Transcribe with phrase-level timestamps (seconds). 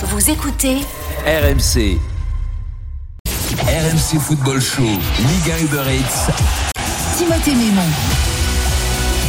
[0.00, 0.76] Vous écoutez
[1.26, 1.98] RMC.
[3.66, 6.30] RMC Football Show, Liga Uber Eats.
[7.16, 7.82] Timothée Mémon.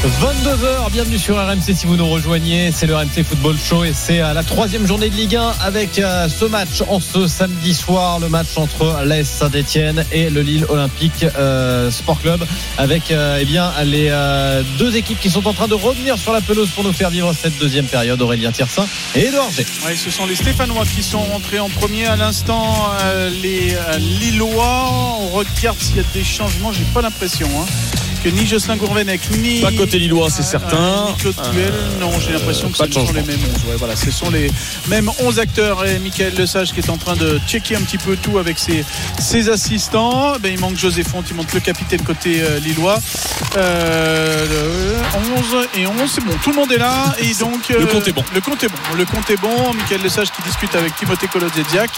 [0.06, 4.20] 22h, bienvenue sur RMC si vous nous rejoignez, c'est le RMC Football Show et c'est
[4.20, 8.30] la troisième journée de Ligue 1 avec euh, ce match en ce samedi soir, le
[8.30, 12.46] match entre l'AS Saint-Etienne et le Lille Olympique euh, Sport Club
[12.78, 14.10] avec euh, eh bien, les
[14.78, 17.34] deux équipes qui sont en train de revenir sur la pelouse pour nous faire vivre
[17.34, 19.66] cette deuxième période, Aurélien Tiersin et Edouard G.
[19.98, 22.94] Ce sont les Stéphanois qui sont rentrés en premier à l'instant,
[23.44, 24.92] les Lillois.
[25.20, 27.50] On regarde s'il y a des changements, j'ai pas l'impression.
[27.60, 27.66] hein,
[28.20, 29.62] que ni Jocelyn Gourvenec, ni.
[29.62, 30.78] Pas côté lillois, c'est euh, certain.
[30.78, 33.64] euh, ni Claude Puel, non, j'ai l'impression que ce sont les mêmes 11.
[33.70, 34.52] Ouais, voilà, ce sont les
[34.88, 35.86] mêmes 11 acteurs.
[35.86, 38.84] Et Michael Lesage qui est en train de checker un petit peu tout avec ses,
[39.20, 40.34] ses assistants.
[40.40, 43.00] Ben, il manque José Font, il manque le capitaine côté euh, lillois.
[43.58, 47.16] Euh, le 11 et 11, c'est bon, tout le monde est là.
[47.20, 48.24] Et donc, Le compte est bon.
[48.34, 48.96] Le compte est bon.
[48.98, 49.74] Le compte est bon.
[49.74, 51.90] Michael Lesage qui discute avec Timothée Kolodziejczak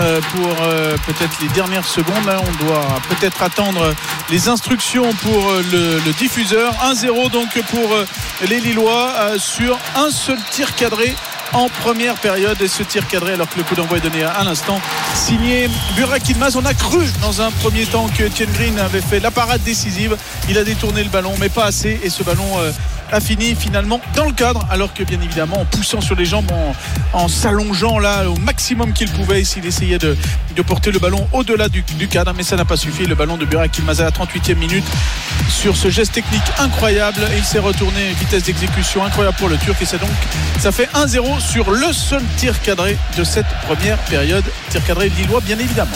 [0.00, 2.24] euh, pour euh, peut-être les dernières secondes.
[2.26, 3.94] Là, on doit peut-être attendre
[4.30, 6.72] les instructions pour euh, le, diffuseur.
[6.84, 8.04] 1-0 donc pour euh,
[8.48, 11.14] les Lillois euh, sur un seul tir cadré
[11.52, 12.60] en première période.
[12.60, 14.80] Et ce tir cadré alors que le coup d'envoi est donné à l'instant
[15.14, 16.56] signé Burak Yilmaz.
[16.56, 20.16] On a cru dans un premier temps que Etienne Green avait fait la parade décisive.
[20.48, 22.00] Il a détourné le ballon mais pas assez.
[22.02, 22.72] Et ce ballon euh,
[23.12, 26.50] a fini finalement dans le cadre alors que bien évidemment en poussant sur les jambes
[26.50, 26.74] en,
[27.12, 30.16] en s'allongeant là au maximum qu'il pouvait s'il essayait de,
[30.56, 32.32] de porter le ballon au-delà du, du cadre.
[32.36, 33.06] Mais ça n'a pas suffi.
[33.06, 34.84] Le ballon de Burak Yilmaz à la 38e minute
[35.48, 39.80] sur ce geste technique incroyable et il s'est retourné vitesse d'exécution incroyable pour le Turc
[39.80, 40.10] et c'est donc
[40.60, 44.44] ça fait 1-0 sur le seul tir cadré de cette première période.
[44.70, 45.90] Tir cadré lillois bien évidemment.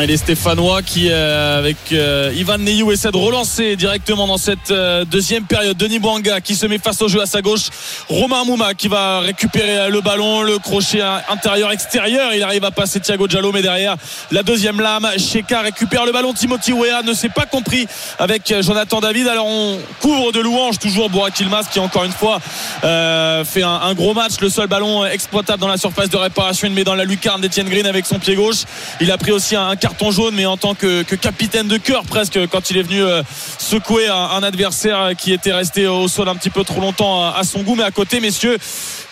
[0.00, 4.70] Et les Stéphanois qui, euh, avec euh, Ivan Neyou, essaient de relancer directement dans cette
[4.70, 5.76] euh, deuxième période.
[5.76, 7.68] Denis Bouanga qui se met face au jeu à sa gauche.
[8.08, 12.34] Romain Mouma qui va récupérer le ballon, le crochet intérieur-extérieur.
[12.34, 13.96] Il arrive à passer Thiago Diallo, mais derrière
[14.30, 16.32] la deuxième lame, Sheka récupère le ballon.
[16.32, 17.86] Timothy Weah ne s'est pas compris
[18.18, 19.28] avec Jonathan David.
[19.28, 22.40] Alors on couvre de louanges toujours Burak Yilmaz qui encore une fois
[22.84, 24.40] euh, fait un, gros match.
[24.40, 26.66] Le seul ballon exploitable dans la surface de réparation.
[26.66, 28.64] Il met dans la lucarne d'Etienne Green avec son pied gauche.
[29.00, 32.04] Il a pris aussi un, carton jaune, mais en tant que, que capitaine de cœur
[32.04, 33.22] presque quand il est venu euh,
[33.58, 37.44] secouer un, un adversaire qui était resté au sol un petit peu trop longtemps à,
[37.44, 37.74] son goût.
[37.76, 38.58] Mais à côté, messieurs,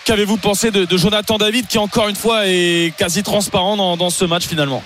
[0.05, 4.47] qu'avez-vous pensé de, Jonathan David qui encore une fois est quasi transparent dans, ce match
[4.47, 4.83] finalement?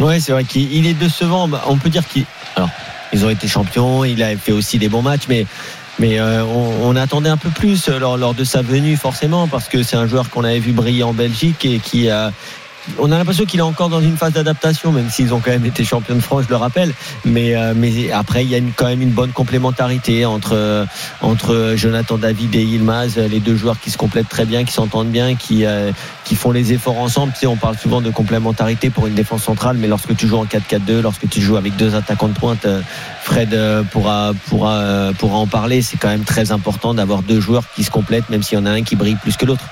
[0.00, 1.48] Ouais, c'est vrai qu'il il est décevant.
[1.48, 2.24] Bah, On peut dire qu'ils.
[2.56, 2.70] Alors,
[3.12, 4.04] ils ont été champions.
[4.04, 5.46] Il a fait aussi des bons matchs, mais.
[6.00, 9.84] Mais euh, on, attendait un peu plus lors, lors de sa venue forcément parce que
[9.84, 12.32] c'est un joueur qu'on avait vu briller en Belgique et qui a
[12.98, 15.66] on a l'impression qu'il est encore dans une phase d'adaptation, même s'ils ont quand même
[15.66, 16.92] été champions de France, je le rappelle.
[17.24, 20.84] Mais, euh, mais après, il y a une, quand même une bonne complémentarité entre, euh,
[21.20, 25.10] entre Jonathan David et Yilmaz, les deux joueurs qui se complètent très bien, qui s'entendent
[25.10, 25.92] bien, qui, euh,
[26.24, 27.32] qui font les efforts ensemble.
[27.32, 30.38] Tu sais, on parle souvent de complémentarité pour une défense centrale, mais lorsque tu joues
[30.38, 32.80] en 4-4-2, lorsque tu joues avec deux attaquants de pointe, euh,
[33.22, 35.82] Fred euh, pourra, pourra, euh, pourra en parler.
[35.82, 38.66] C'est quand même très important d'avoir deux joueurs qui se complètent, même s'il y en
[38.66, 39.64] a un qui brille plus que l'autre.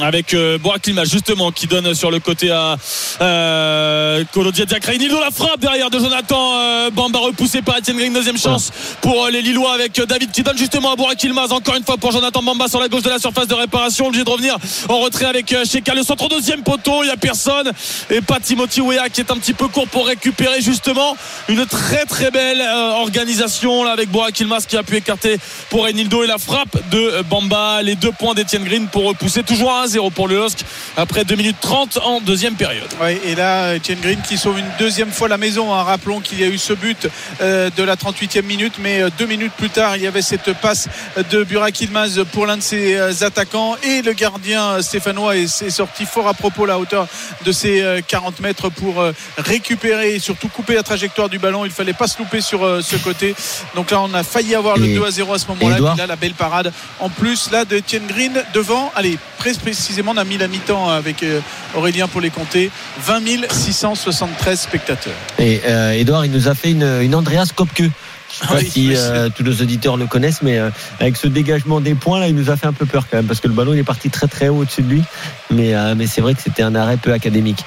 [0.00, 2.76] Avec euh, Burak Yilmaz justement qui donne sur le côté à
[3.20, 8.12] euh, Kolodia Diakraini la frappe derrière de Jonathan euh, Bamba repoussé par Etienne Green.
[8.12, 8.70] Deuxième chance
[9.00, 11.84] pour euh, les Lillois avec euh, David qui donne justement à Burak Yilmaz encore une
[11.84, 14.06] fois pour Jonathan Bamba sur la gauche de la surface de réparation.
[14.06, 14.56] Obligé de revenir
[14.88, 17.02] en retrait avec Sheka le centre au deuxième poteau.
[17.02, 17.70] Il n'y a personne.
[18.10, 21.16] Et pas Timothy Weah qui est un petit peu court pour récupérer justement.
[21.48, 22.62] Une très très belle
[22.96, 25.38] organisation là avec Burak Yilmaz qui a pu écarter
[25.68, 26.24] pour Enildo.
[26.24, 27.82] Et la frappe de Bamba.
[27.82, 29.42] Les deux points d'Etienne Green pour repousser.
[29.42, 30.58] Toujours à 1-0 pour le LOSC
[30.96, 34.70] après 2 minutes 30 en deuxième période Ouais, et là, Etienne Green qui sauve une
[34.78, 35.74] deuxième fois la maison.
[35.74, 35.82] hein.
[35.82, 37.08] Rappelons qu'il y a eu ce but
[37.40, 40.52] euh, de la 38e minute, mais euh, deux minutes plus tard, il y avait cette
[40.54, 40.88] passe
[41.30, 45.70] de Burak Yilmaz pour l'un de ses euh, attaquants et le gardien stéphanois est, est
[45.70, 47.06] sorti fort à propos à la hauteur
[47.44, 51.64] de ses euh, 40 mètres pour euh, récupérer et surtout couper la trajectoire du ballon.
[51.64, 53.34] Il fallait pas se louper sur euh, ce côté.
[53.74, 55.78] Donc là, on a failli avoir le Et- 2 à 0 à ce moment-là.
[55.96, 58.92] Là, la belle parade en plus là de Etienne Green devant.
[58.94, 61.40] Allez, très précisément, on a mis la mi-temps avec euh,
[61.74, 62.70] Aurélien pour les compter.
[63.00, 65.14] 20 673 spectateurs.
[65.38, 67.82] Et euh, Edouard, il nous a fait une, une Andreas Kopke.
[68.32, 70.70] Je sais pas Oui, si euh, tous nos auditeurs le connaissent, mais euh,
[71.00, 73.26] avec ce dégagement des points, là, il nous a fait un peu peur quand même,
[73.26, 75.02] parce que le ballon il est parti très très haut au-dessus de lui.
[75.50, 77.64] Mais, euh, mais c'est vrai que c'était un arrêt peu académique.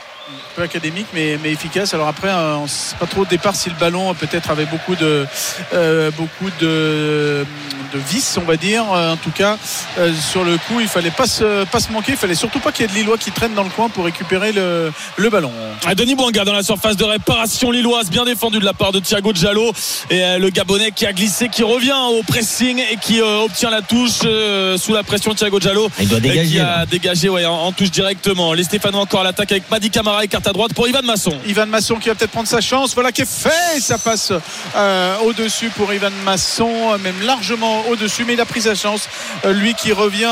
[0.55, 1.93] Peu académique, mais, mais efficace.
[1.93, 4.65] Alors après, euh, on ne sait pas trop au départ si le ballon peut-être avait
[4.65, 5.25] beaucoup de
[5.73, 7.45] euh, beaucoup de,
[7.93, 8.83] de vis, on va dire.
[8.93, 9.57] Euh, En tout cas,
[9.99, 12.13] euh, sur le coup, il fallait pas se pas se manquer.
[12.13, 14.05] Il fallait surtout pas qu'il y ait de Lillois qui traînent dans le coin pour
[14.05, 15.51] récupérer le, le ballon.
[15.85, 18.99] Ah, Denis Bouanga dans la surface de réparation lilloise, bien défendu de la part de
[18.99, 19.71] Thiago Diallo
[20.09, 23.69] et euh, le Gabonais qui a glissé, qui revient au pressing et qui euh, obtient
[23.69, 25.89] la touche euh, sous la pression de Thiago Diallo.
[25.99, 26.49] Il doit Et dégager.
[26.49, 26.79] qui là.
[26.79, 28.53] a dégagé ouais, en, en touche directement.
[28.53, 31.33] Les Stéphanois encore à l'attaque avec Madi Camara et à droite pour Ivan Masson.
[31.45, 32.93] Ivan Masson qui va peut-être prendre sa chance.
[32.93, 33.79] Voilà qui est fait.
[33.79, 34.31] Ça passe
[34.75, 38.25] euh, au-dessus pour Ivan Masson, euh, même largement au-dessus.
[38.25, 39.09] Mais il a pris sa chance.
[39.45, 40.25] Euh, lui qui revient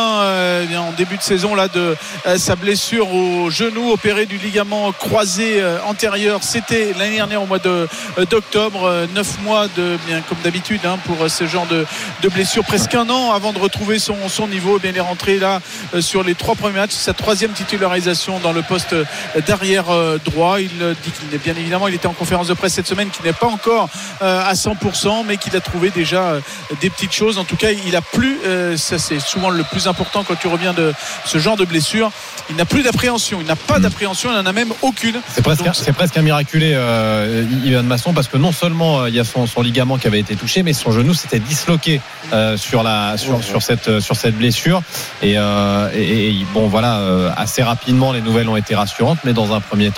[0.68, 1.96] bien, en début de saison là de
[2.38, 6.44] sa blessure au genou opéré du ligament croisé antérieur.
[6.44, 7.60] C'était l'année dernière au mois
[8.30, 9.08] d'octobre.
[9.14, 11.86] Neuf mois de bien comme d'habitude hein, pour ce genre de,
[12.22, 12.64] de blessure.
[12.64, 14.18] Presque un an avant de retrouver son,
[14.48, 14.78] niveau.
[14.78, 15.62] Eh bien, il est rentré là
[16.00, 16.92] sur les trois premiers matchs.
[16.92, 18.96] Sa troisième titularisation dans le poste
[19.48, 20.60] d'arrière euh, droit.
[20.60, 23.10] Il euh, dit qu'il est bien évidemment, il était en conférence de presse cette semaine,
[23.10, 23.90] qu'il n'est pas encore
[24.22, 26.36] euh, à 100%, mais qu'il a trouvé déjà
[26.82, 27.38] des petites choses.
[27.38, 28.38] En tout cas, il a plus,
[28.78, 30.94] ça c'est souvent le plus important quand tu reviens de
[31.26, 32.12] ce genre de blessure.
[32.50, 33.40] Il n'a plus d'appréhension.
[33.42, 34.30] Il n'a pas d'appréhension.
[34.32, 35.16] Il n'en a même aucune.
[35.34, 36.72] C'est presque, Donc, c'est presque un miraculé,
[37.64, 40.36] Ivan Masson, parce que non seulement il y a son, son ligament qui avait été
[40.36, 42.02] touché, mais son genou s'était disloqué
[42.34, 44.82] euh, sur la sur, sur cette sur cette blessure.
[45.22, 49.62] Et, et- et, bon, voilà, assez rapidement, les nouvelles ont été rassurantes, mais dans un
[49.62, 49.92] premier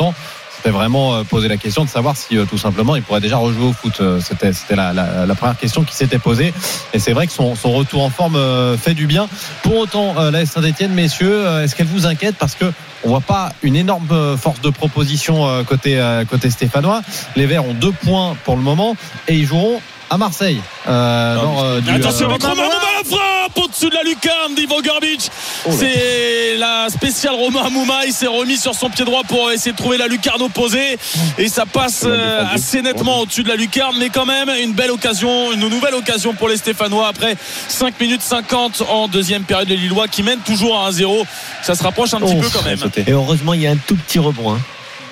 [0.66, 3.38] C'était vraiment euh, poser la question de savoir si euh, tout simplement il pourrait déjà
[3.38, 3.98] rejouer au foot.
[4.00, 6.54] Euh, C'était la, première question qui s'était posée.
[6.94, 8.40] Et c'est vrai que son, retour en forme
[8.78, 9.28] fait du bien.
[9.62, 12.36] Pour autant, la Saint-Etienne, messieurs, est-ce qu'elle vous inquiète?
[12.38, 12.66] Parce que
[13.04, 17.02] on voit pas une énorme force de proposition côté côté stéphanois.
[17.36, 18.96] Les Verts ont deux points pour le moment
[19.28, 20.62] et ils joueront à Marseille.
[20.88, 24.04] Euh, Non, lors, euh, du, Attention, euh, avec Romain Mouma la frappe au-dessus de la
[24.04, 25.30] lucarne d'Ivo Garbic.
[25.68, 25.72] Oh.
[25.78, 28.06] C'est la spéciale Romain Mouma.
[28.06, 30.98] Il s'est remis sur son pied droit pour essayer de trouver la lucarne opposée.
[31.38, 33.96] Et ça passe euh, assez nettement au-dessus de la lucarne.
[34.00, 37.36] Mais quand même, une belle occasion, une nouvelle occasion pour les Stéphanois après
[37.68, 39.68] 5 minutes 50 en deuxième période.
[39.70, 41.26] Les Lillois qui mènent toujours à 1-0.
[41.64, 42.80] Ça se rapproche un petit Oh, peu quand même.
[43.08, 44.54] Et heureusement, il y a un tout petit rebond.
[44.54, 44.60] hein.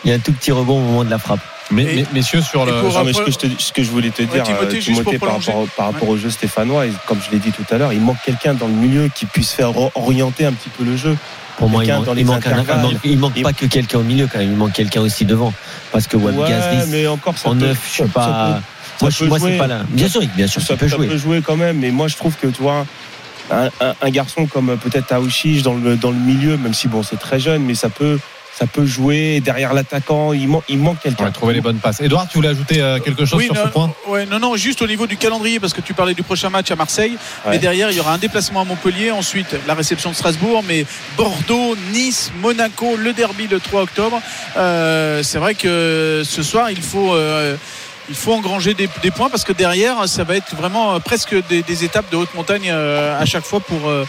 [0.06, 1.40] Il y a un tout petit rebond au moment de la frappe.
[1.74, 2.72] Mais- messieurs sur le.
[2.82, 4.70] pour Non, mais ce, que je te- ce que je voulais te dire, Timothée, euh,
[4.70, 7.66] pour Timothée, par rapport, par rapport au jeu stéphanois, et comme je l'ai dit tout
[7.74, 10.70] à l'heure, il manque quelqu'un dans le milieu qui puisse faire or- orienter un petit
[10.70, 11.16] peu le jeu.
[11.58, 12.80] Pour moi, il manque, dans il manque, un- intervalles.
[12.80, 14.52] il manque- il manque Il- pas que quelqu'un au milieu quand même.
[14.52, 15.54] Il manque quelqu'un aussi devant.
[15.92, 16.50] Parce que Wab ouais,
[16.90, 18.26] mais encore ça en neuf, je suis ça pas.
[18.26, 18.62] peut-
[19.02, 19.58] Moi, ça je- peut moi c'est jouer.
[19.58, 19.82] pas là.
[19.90, 21.08] Bien sûr, bien sûr, ça, ça peut ça jouer.
[21.08, 22.86] peut jouer quand même, mais moi je trouve que tu vois
[23.52, 26.88] un, un- un garçon comme euh, peut-être Aouchiche dans le dans le milieu, même si
[26.88, 28.18] bon c'est très jeune, mais ça peut
[28.58, 30.34] ça peut jouer derrière l'attaquant.
[30.34, 31.24] Il, man- il manque On quelqu'un.
[31.26, 32.00] va trouver les bonnes passes.
[32.02, 33.94] Edouard, tu voulais ajouter euh, quelque chose Oui, sur non, ce point?
[34.08, 36.70] ouais, non, non, juste au niveau du calendrier, parce que tu parlais du prochain match
[36.72, 37.18] à Marseille,
[37.50, 40.86] mais derrière, il y aura un déplacement à Montpellier, ensuite la réception de Strasbourg, mais
[41.18, 44.22] Bordeaux, Nice, Monaco, le derby le 3 octobre.
[44.58, 47.14] Euh, c'est vrai que ce soir, il faut.
[47.16, 47.56] euh,
[48.10, 51.36] il faut engranger des, des points parce que derrière, ça va être vraiment euh, presque
[51.48, 54.06] des, des étapes de haute montagne euh, à chaque fois pour, euh,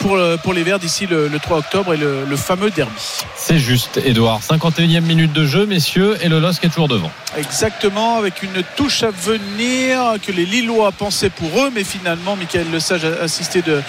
[0.00, 2.92] pour, pour les Verts d'ici le, le 3 octobre et le, le fameux derby.
[3.36, 4.40] C'est juste, Edouard.
[4.40, 7.10] 51e minute de jeu, messieurs, et le LOSC est toujours devant.
[7.36, 12.70] Exactement, avec une touche à venir que les Lillois pensaient pour eux, mais finalement, Michael
[12.72, 13.82] Lesage, assisté de,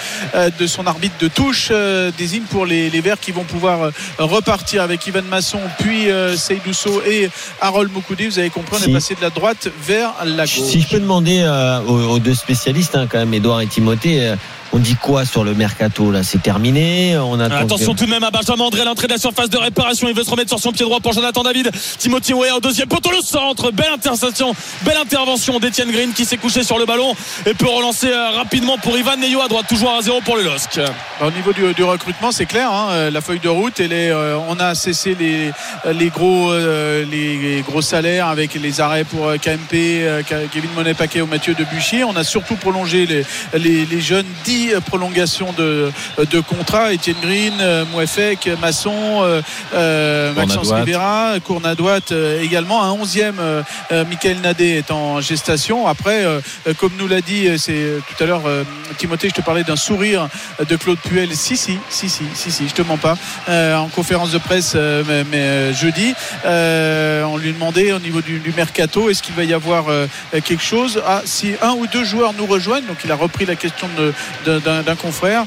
[0.60, 1.72] de son arbitre de touche,
[2.18, 6.08] désigne pour les, les Verts qui vont pouvoir repartir avec Ivan Masson, puis
[6.38, 7.30] Seydousso et
[7.62, 8.28] Harold Moukoudi.
[8.28, 8.90] Vous avez compris, on Si.
[8.90, 9.39] est passé de la droite
[9.82, 10.62] vers la gauche.
[10.62, 14.28] Si je peux demander euh, aux, aux deux spécialistes, hein, quand même, Edouard et Timothée,
[14.28, 14.36] euh,
[14.74, 16.24] on dit quoi sur le mercato là?
[16.24, 17.18] C'est terminé?
[17.18, 19.58] On attend Attention que- tout de même à Benjamin André, l'entrée de la surface de
[19.58, 20.08] réparation.
[20.08, 21.72] Il veut se remettre sur son pied droit pour Jonathan David.
[21.98, 23.72] Timothy Weah au deuxième poteau, le centre.
[23.72, 28.08] Belle interception, belle intervention d'Etienne Green qui s'est couché sur le ballon et peut relancer
[28.10, 30.78] euh, rapidement pour Ivan Neyo à droite, toujours à 0 pour le LOSC.
[31.20, 32.72] Bah, Au niveau du, du recrutement, c'est clair.
[32.72, 35.52] hein, euh, la feuille de route, elle est, euh, on a cessé les,
[35.94, 41.26] les gros, euh, les gros salaires avec les arrêts pour KMP, euh, Kevin Monet-Paquet ou
[41.28, 42.04] Mathieu Debuchy.
[42.04, 43.26] On a surtout prolongé les,
[43.58, 45.92] les, les jeunes 10 prolongations de,
[46.32, 46.94] de contrats.
[46.94, 49.42] Étienne Green, euh, Mouefek, Masson, euh,
[49.74, 50.72] euh, Maxence.
[50.72, 52.84] Rivera, Cournadouat euh, également.
[52.84, 55.88] Un 11e, euh, euh, Michael Nadé est en gestation.
[55.88, 58.64] Après, euh, euh, comme nous l'a dit, euh, c'est euh, tout à l'heure, euh,
[58.98, 60.28] Timothée, je te parlais d'un sourire
[60.68, 61.30] de Claude Puel.
[61.36, 63.18] Si, si, si, si, si, si, je te mens pas.
[63.48, 66.14] Euh, en conférence de presse, euh, mais, mais, euh, jeudi,
[66.46, 70.08] euh, on lui demandait au niveau du, du mercato, est-ce qu'il va y avoir euh,
[70.44, 71.02] quelque chose?
[71.06, 74.14] Ah, si un ou deux joueurs nous rejoignent, donc il a repris la question de-
[74.46, 75.46] de- d'un confrère.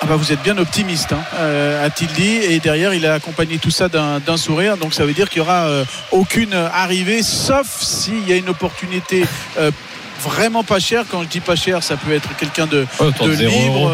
[0.00, 2.34] Ah bah vous êtes bien optimiste, hein, euh, a-t-il dit.
[2.52, 4.76] Et derrière, il a accompagné tout ça d'un sourire.
[4.76, 8.48] Donc ça veut dire qu'il n'y aura euh, aucune arrivée, sauf s'il y a une
[8.48, 9.24] opportunité
[9.58, 9.70] euh,
[10.20, 11.04] vraiment pas chère.
[11.08, 13.92] Quand je dis pas cher, ça peut être quelqu'un de, 0 libre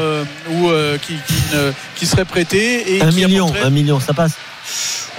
[0.51, 0.71] ou
[1.03, 2.97] qui, qui, ne- qui serait prêté.
[2.97, 4.33] Et million, un million, ça passe.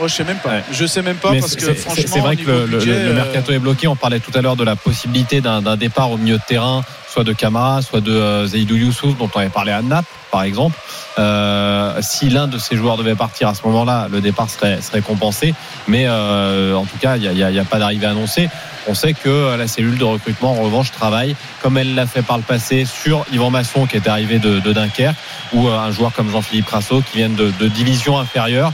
[0.01, 0.49] Oh, je sais même pas.
[0.49, 0.63] Ouais.
[0.71, 3.03] Je sais même pas Mais parce c'est- que franchement, c'est vrai que le, le- budget,
[3.03, 3.87] le euh, mercato est bloqué.
[3.87, 7.23] On parlait tout à l'heure de la possibilité d'un départ au milieu de terrain, soit
[7.25, 10.77] de Camara, soit de euh, Zaidou Youssouf, dont on avait parlé à Naples, par exemple.
[11.17, 15.01] Euh, si l'un de ces joueurs devait partir à ce moment-là, le départ serait, serait
[15.01, 15.53] compensé.
[15.87, 18.49] Mais euh, en tout cas, il n'y a, pas d'arrivée annoncée.
[18.87, 22.37] On sait que la cellule de recrutement, en revanche, travaille comme elle l'a fait par
[22.37, 25.17] le passé sur Yvan Masson, qui est arrivé de, de Dunkerque,
[25.51, 28.71] ou un joueur comme Jean-Philippe Rasso, qui viennent de, de division inférieure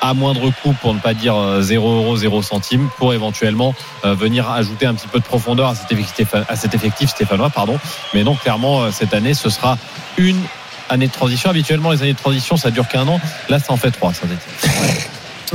[0.00, 4.14] à moindre coût, pour ne pas dire euh, 0 euros, 0 centimes, pour éventuellement euh,
[4.14, 7.50] venir ajouter un petit peu de profondeur à cet effectif, à cet effectif stéphanois.
[7.50, 7.78] Pardon.
[8.14, 9.78] Mais donc, clairement, euh, cette année, ce sera
[10.16, 10.40] une
[10.88, 11.50] année de transition.
[11.50, 13.20] Habituellement, les années de transition, ça dure qu'un an.
[13.48, 14.26] Là, ça en fait trois, ça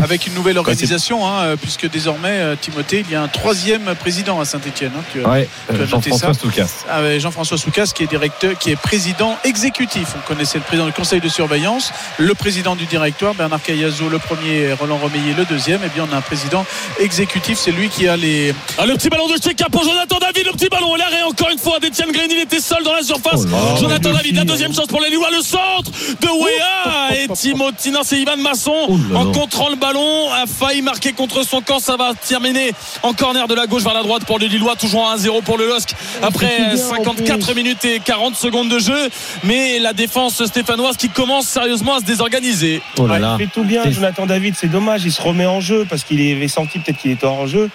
[0.01, 3.95] avec une nouvelle organisation, hein, euh, puisque désormais, euh, Timothée, il y a un troisième
[3.99, 4.91] président à Saint-Etienne.
[5.15, 6.69] Ouais, tu as euh, noté Jean-François Soucas.
[6.89, 10.09] avec Jean-François Soucas qui est directeur, qui est président exécutif.
[10.17, 14.19] On connaissait le président du conseil de surveillance, le président du directoire, Bernard Cayazo le
[14.19, 15.83] premier, Roland Romeillet le deuxième.
[15.83, 16.65] Et bien on a un président
[16.99, 18.53] exécutif, c'est lui qui a les.
[18.77, 21.59] Ah, le petit ballon de Cheka pour Jonathan David, le petit ballon, l'arrêt encore une
[21.59, 23.41] fois d'Etienne Green, il était seul dans la surface.
[23.45, 27.27] Oh là, Jonathan David, la deuxième chance pour les Lillois, le centre de Wea et
[27.33, 29.31] Timothy, non c'est Ivan Masson Oh là en là.
[29.33, 32.72] contrant le ballon, a failli marquer contre son camp, ça va terminer
[33.04, 35.58] en corner de la gauche vers la droite pour les Lillois, toujours à 1-0 pour
[35.58, 35.89] le LOSC
[36.24, 37.56] après c'est bien, en 54 plus.
[37.56, 39.10] minutes et 40 secondes de jeu,
[39.44, 42.82] mais la défense stéphanoise qui commence sérieusement à se désorganiser.
[42.98, 43.38] Oh là Ouais, là.
[43.39, 44.56] il fait tout bien, Jonathan David.
[44.58, 47.46] C'est dommage, il se remet en jeu parce qu'il avait senti peut-être qu'il était hors
[47.48, 47.70] jeu.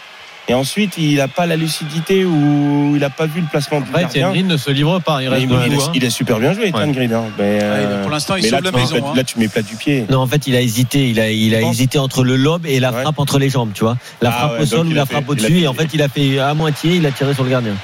[0.50, 4.02] Et ensuite, il n'a pas la lucidité ou il n'a pas vu le placement Après,
[4.02, 4.30] Etienne gardien.
[4.30, 5.22] Green ne se livre pas.
[5.22, 5.90] Il reste il, a, hein.
[5.94, 6.90] il a super bien joué, Ouais.
[6.90, 7.12] Green.
[7.12, 7.22] hein.
[7.38, 8.96] Mais, euh, pour l'instant, il sauve là, la tu mets maison.
[8.96, 9.12] plat- hein.
[9.14, 10.06] là, tu mets plat du pied.
[10.10, 11.08] Non, en fait, il a hésité.
[11.08, 13.02] Il a, il hésité entre le lob et la Ouais.
[13.02, 13.96] frappe entre les jambes, tu vois.
[14.20, 15.60] La Ah frappe ouais, au sol ou il la frappe au-dessus.
[15.60, 17.74] Et en fait, il a fait à moitié, il a tiré sur le gardien.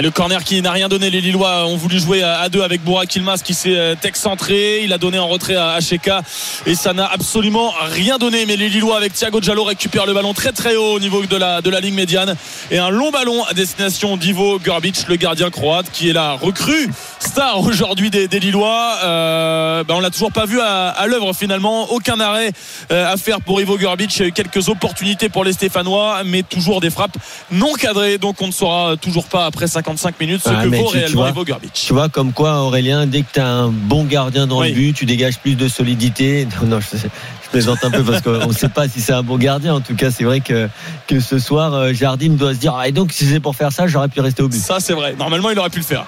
[0.00, 3.14] Le corner qui n'a rien donné, les Lillois ont voulu jouer à deux avec Bourak
[3.14, 6.22] Ilmaz qui s'est euh, excentré, il a donné en retrait à Acheka
[6.64, 8.46] et ça n'a absolument rien donné.
[8.46, 11.36] Mais les Lillois avec Thiago Diallo récupèrent le ballon très très haut au niveau de
[11.36, 12.36] la, de la ligne médiane
[12.70, 16.88] et un long ballon à destination d'Ivo Gurbic, le gardien croate qui est la recrue
[17.20, 18.96] star aujourd'hui des, des Lillois.
[19.04, 22.52] Euh, ben, on l'a toujours pas vu à, l'œuvre finalement, aucun arrêt
[22.90, 27.16] euh, à faire pour Ivo eu quelques opportunités pour les Stéphanois, mais toujours des frappes
[27.50, 30.90] non cadrées, donc on ne saura toujours pas après 55 minutes ce Ah, que vaut
[30.90, 31.72] tu- réellement Ivo Gurbic.
[31.72, 34.68] Tu vois, comme quoi, Aurélien, dès que tu as un bon gardien dans Oui.
[34.68, 36.46] le but, tu dégages plus de solidité.
[36.62, 39.22] Non, non, je, je plaisante un peu parce qu'on ne sait pas si c'est un
[39.22, 39.74] bon gardien.
[39.74, 40.68] En tout cas, c'est vrai que,
[41.08, 43.72] que ce soir, euh, Jardim doit se dire Ah, et donc, si c'est pour faire
[43.72, 44.58] ça, j'aurais pu rester au but.
[44.60, 45.14] Ça, c'est vrai.
[45.18, 46.06] Normalement, il aurait pu le faire.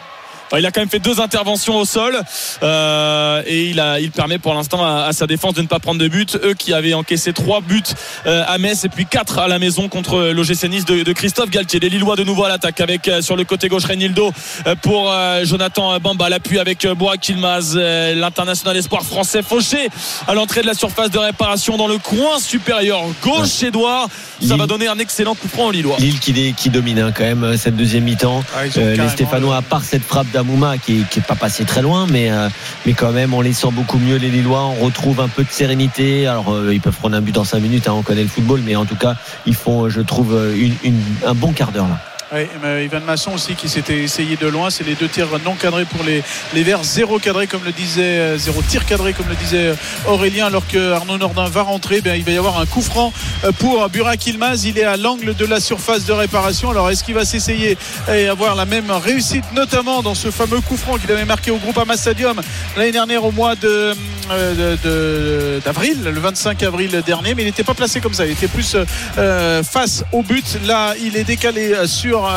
[0.58, 2.18] Il a quand même fait deux interventions au sol
[2.62, 5.78] euh, et il, a, il permet pour l'instant à, à sa défense de ne pas
[5.78, 6.38] prendre de but.
[6.44, 7.82] Eux qui avaient encaissé trois buts
[8.26, 11.50] euh, à Metz et puis quatre à la maison contre l'OGC Nice de, de Christophe
[11.50, 11.80] Galtier.
[11.80, 14.32] Les Lillois de nouveau à l'attaque avec euh, sur le côté gauche Renildo
[14.66, 16.28] euh, pour euh, Jonathan Bamba.
[16.28, 19.88] L'appui avec euh, Bourak Ilmaz, euh, l'international espoir français fauché
[20.26, 24.08] à l'entrée de la surface de réparation dans le coin supérieur gauche Edouard.
[24.40, 24.56] Ça Lille.
[24.58, 25.96] va donner un excellent coup franc aux Lillois.
[25.98, 28.42] Lille qui, qui domine hein, quand même cette deuxième mi-temps.
[28.54, 32.06] Ah, Euh, les Stéphanois, à part cette frappe d'Amouma qui n'est pas passée très loin,
[32.10, 32.48] mais, euh,
[32.86, 34.62] mais quand même, on les sent beaucoup mieux, les Lillois.
[34.80, 36.26] On retrouve un peu de sérénité.
[36.26, 38.60] Alors, euh, ils peuvent prendre un but en 5 minutes, hein, on connaît le football,
[38.64, 39.14] mais en tout cas,
[39.46, 41.98] ils font, euh, je trouve, euh, une- une- un bon quart d'heure là.
[42.32, 44.70] Oui, mais Ivan Masson aussi qui s'était essayé de loin.
[44.70, 46.22] C'est les deux tirs non cadrés pour les,
[46.54, 46.82] les Verts.
[46.82, 49.74] Zéro cadré, comme le disait, euh, zéro tir cadré, comme le disait euh,
[50.06, 50.46] Aurélien.
[50.46, 53.12] Alors que Arnaud Nordin va rentrer, ben, il va y avoir un coup franc
[53.44, 54.64] euh, pour Burak Ilmaz.
[54.64, 56.70] Il est à l'angle de la surface de réparation.
[56.70, 57.76] Alors, est-ce qu'il va s'essayer
[58.12, 61.58] et avoir la même réussite, notamment dans ce fameux coup franc qu'il avait marqué au
[61.58, 62.40] groupe Ama Stadium
[62.76, 63.94] l'année dernière au mois de,
[64.30, 67.34] euh, d'avril, le 25 avril dernier?
[67.34, 68.24] Mais il n'était pas placé comme ça.
[68.26, 68.76] Il était plus
[69.18, 70.58] euh, face au but.
[70.66, 71.86] Là, il est décalé euh,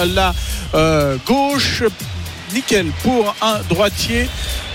[0.05, 0.33] la
[0.73, 1.83] euh, gauche.
[2.53, 4.27] Nickel pour un droitier.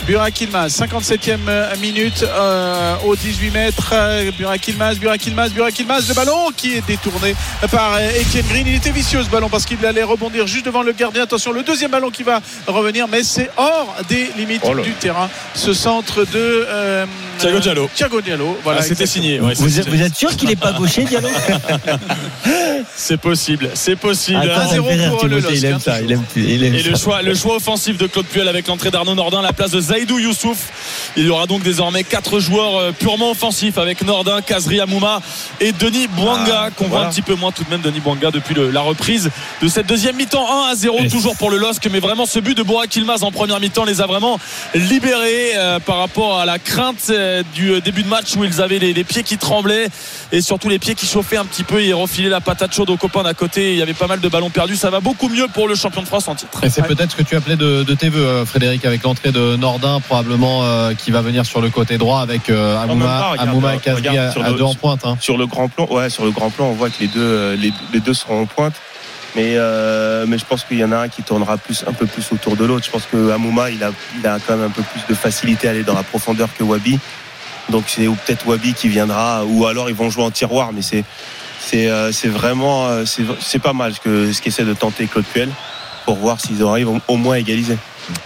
[0.05, 3.91] Burak Ilmaz, 57e minute euh, au 18 mètres.
[3.93, 7.37] Euh, Burak Ilmaz, Burak Ilmaz, Burak Ilmaz, le ballon qui est détourné
[7.71, 8.67] par euh, Etienne Green.
[8.67, 11.23] Il était vicieux ce ballon parce qu'il allait rebondir juste devant le gardien.
[11.23, 15.31] Attention, le deuxième ballon qui va revenir, mais c'est hors des limites Oh du terrain.
[15.55, 17.07] Ce centre de euh,
[17.39, 17.89] Thiago Diallo.
[17.95, 18.59] Thiago Diallo.
[18.65, 19.39] Voilà, Ah, c'était signé.
[19.41, 21.29] ouais, Vous, c'est- êtes- vous êtes sûr qu'il n'est pas gaucher, Diallo
[22.97, 24.41] C'est possible, c'est possible.
[24.41, 26.01] Attends, ça me 1-0 fait rire, pour le il aime ça.
[26.01, 28.91] Il aime, il aime Et le choix, le choix offensif de Claude Puel avec l'entrée
[28.91, 31.13] d'Arnaud Nordin à la place de Zaidou Youssouf.
[31.17, 35.21] Il y aura donc désormais quatre joueurs euh, purement offensifs avec Nordin, Kazri Amouma
[35.61, 38.33] et Denis Bouanga, Ah, qu'on voit un petit peu moins tout de même Denis Bouanga
[38.33, 39.31] depuis le- la reprise
[39.63, 41.89] de cette deuxième mi-temps 1 à 0 Et toujours pour le LOSC.
[41.93, 44.41] Mais vraiment ce but de Bourak Ilmaz en première mi-temps les a vraiment
[44.75, 48.81] libérés euh, par rapport à la crainte euh, du début de match où ils avaient
[48.81, 49.87] les, les pieds qui tremblaient
[50.33, 51.81] et surtout les pieds qui chauffaient un petit peu.
[51.85, 53.73] Ils refilaient la patate chaude aux copains d'à côté.
[53.73, 54.75] Il y avait pas mal de ballons perdus.
[54.77, 56.65] Ça va beaucoup mieux pour le champion de France en titre.
[56.65, 59.33] Et c'est peut-être ce que tu appelais de, de tes voeux, euh, Frédéric, avec l'entrée
[59.33, 63.29] de Nordin, probablement euh, qui va venir sur le côté droit avec euh, Amouma, pas,
[63.31, 65.05] regarde, et Kazri à, deux en pointe.
[65.05, 65.17] hein.
[65.21, 67.57] Sur le grand plan, ouais, sur le grand plan, on voit que les deux, euh,
[67.57, 68.75] les, les deux seront en pointe.
[69.35, 72.05] Mais, euh, mais je pense qu'il y en a un qui tournera plus, un peu
[72.07, 72.85] plus autour de l'autre.
[72.85, 75.69] Je pense que Amouma, il a, il a quand même un peu plus de facilité
[75.69, 76.99] à aller dans la profondeur que Wabi.
[77.71, 80.73] Donc c'est peut-être Wabi qui viendra, ou alors ils vont jouer en tiroir.
[80.75, 81.05] Mais c'est,
[81.59, 85.49] c'est, vraiment, c'est, c'est pas mal ce que ce qu'essaie de tenter Claude Puel
[86.05, 87.77] pour voir s'ils arrivent au- moins à égaliser.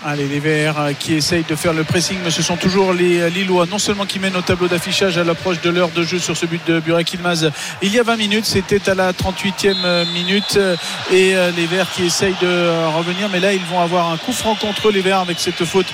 [0.05, 3.21] Allez, les Verts euh, qui essayent de faire le pressing, mais ce sont toujours les
[3.21, 6.19] euh, Lillois, non seulement qui mènent au tableau d'affichage à l'approche de l'heure de jeu
[6.19, 7.51] sur ce but de Burak Ilmaz
[7.83, 10.77] il y a 20 minutes, c'était à la 38e minute, euh,
[11.13, 14.33] et euh, les Verts qui essayent de revenir, mais là ils vont avoir un coup
[14.33, 15.87] franc contre les Verts avec cette faute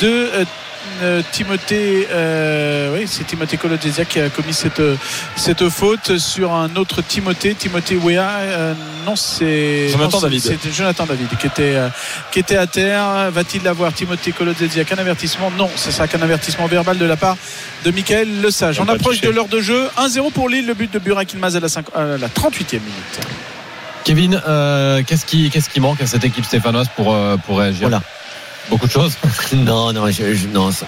[0.00, 0.28] de
[1.32, 4.82] Timothée, euh, oui, c'est Timothée Kolodzesia qui a commis cette,
[5.36, 8.20] cette faute sur un autre Timothée, Timothée Wea.
[8.20, 8.74] euh,
[9.04, 10.40] non, c'est Jonathan non, David.
[10.42, 11.88] C'était Jonathan David qui était, euh,
[12.30, 13.30] qui était à terre.
[13.32, 15.50] Va-t-il l'avoir Timothée Kolodzesia qu'un avertissement?
[15.58, 17.36] Non, ce sera qu'un avertissement verbal de la part
[17.84, 18.78] de Michael Le Sage.
[18.78, 19.88] On approche de l'heure de jeu.
[19.98, 23.20] 1-0 pour Lille, le but de Burak Ilmaz à la, cinq- à la 38e minute.
[24.04, 27.82] Kevin, euh, qu'est-ce qui, qu'est-ce qui manque à cette équipe stéphanoise pour, euh, pour réagir?
[27.88, 28.02] Voilà.
[28.70, 29.16] Beaucoup de choses.
[29.54, 30.06] Non, non,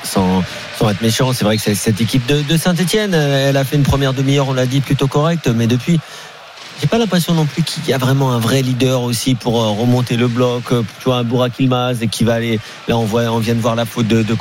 [0.05, 0.43] sans,
[0.91, 4.15] être méchant, c'est vrai que cette équipe de, de Saint-Etienne, elle a fait une première
[4.15, 6.01] demi-heure, on l'a dit, plutôt correcte, mais depuis,
[6.85, 9.71] j'ai pas l'impression non plus qu'il y a vraiment un vrai leader aussi pour euh,
[9.71, 10.65] remonter le bloc.
[10.71, 12.61] euh, Tu vois, un Bourak Ilmaz et qui va aller.
[12.89, 14.35] Là, on voit, on vient de voir la faute de, de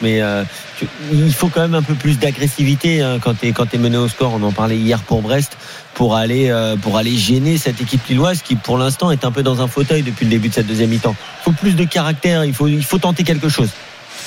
[0.00, 0.42] mais euh,
[0.78, 4.08] tu- il faut quand même un peu plus d'agressivité hein, quand quand t'es mené au
[4.08, 4.32] score.
[4.32, 5.58] On en parlait hier pour Brest
[5.92, 9.60] pour aller pour aller gêner cette équipe lilloise qui pour l'instant est un peu dans
[9.60, 11.14] un fauteuil depuis le début de cette deuxième mi-temps.
[11.40, 13.68] Il faut plus de caractère, il faut il faut tenter quelque chose.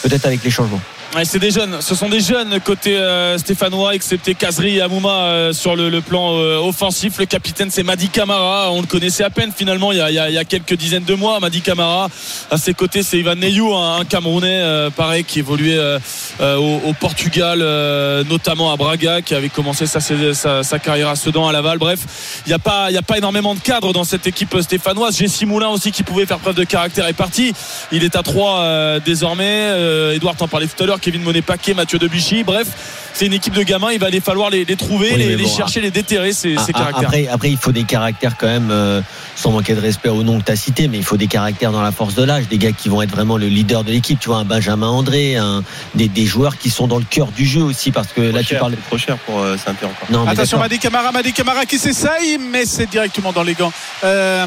[0.03, 0.82] Peut-être avec les changements.
[1.25, 5.54] C'est des jeunes, ce sont des jeunes côté euh, stéphanois, excepté Kazri et Amouma euh,
[5.54, 7.18] sur le, plan euh, offensif.
[7.18, 8.72] Le capitaine, c'est Madi Camara.
[8.72, 11.39] On le connaissait à peine finalement il y a, quelques dizaines de mois.
[11.39, 12.10] Madi Camara.
[12.51, 15.80] À ses côtés, c'est Ivan Neyou, un, un Camerounais pareil qui évoluait
[16.39, 17.60] au, Portugal,
[18.30, 21.80] notamment à Braga, qui avait commencé sa, carrière à Sedan, à Laval.
[21.80, 22.00] Bref,
[22.46, 25.18] il n'y a pas, a pas énormément de cadres dans cette équipe stéphanoise.
[25.18, 27.54] Jessie Moulin aussi qui pouvait faire preuve de caractère est parti.
[27.92, 30.13] Il est à 3 désormais.
[30.13, 30.99] Edouard t'en parlait tout à l'heure.
[31.00, 32.46] Kevin Monet-Paquet, Mathieu Debuchy.
[32.46, 32.68] Bref,
[33.20, 33.92] c'est une équipe de gamins.
[33.92, 36.72] Il va aller falloir les, les trouver, Oui, les, chercher, les déterrer, ces, Ah, ces
[36.74, 37.08] ah, caractères.
[37.10, 39.02] Après, après, il faut des caractères quand même, euh,
[39.36, 41.74] sans manquer de respect au nom que tu as cité, mais il faut des caractères
[41.74, 44.18] dans la force de l'âge, des gars qui vont être vraiment le leader de l'équipe.
[44.22, 45.64] Tu vois, un Benjamin André, un,
[45.96, 48.40] des, des joueurs qui sont dans le cœur du jeu aussi, parce que là, Trop
[48.40, 48.76] tu cher, parles.
[48.88, 50.10] trop cher pour euh, Saint-Étienne encore.
[50.12, 50.58] Non, mais Attention.
[50.60, 53.74] Madi Camara, Madi Camara qui s'essaye, mais c'est directement dans les gants
[54.05, 54.46] euh,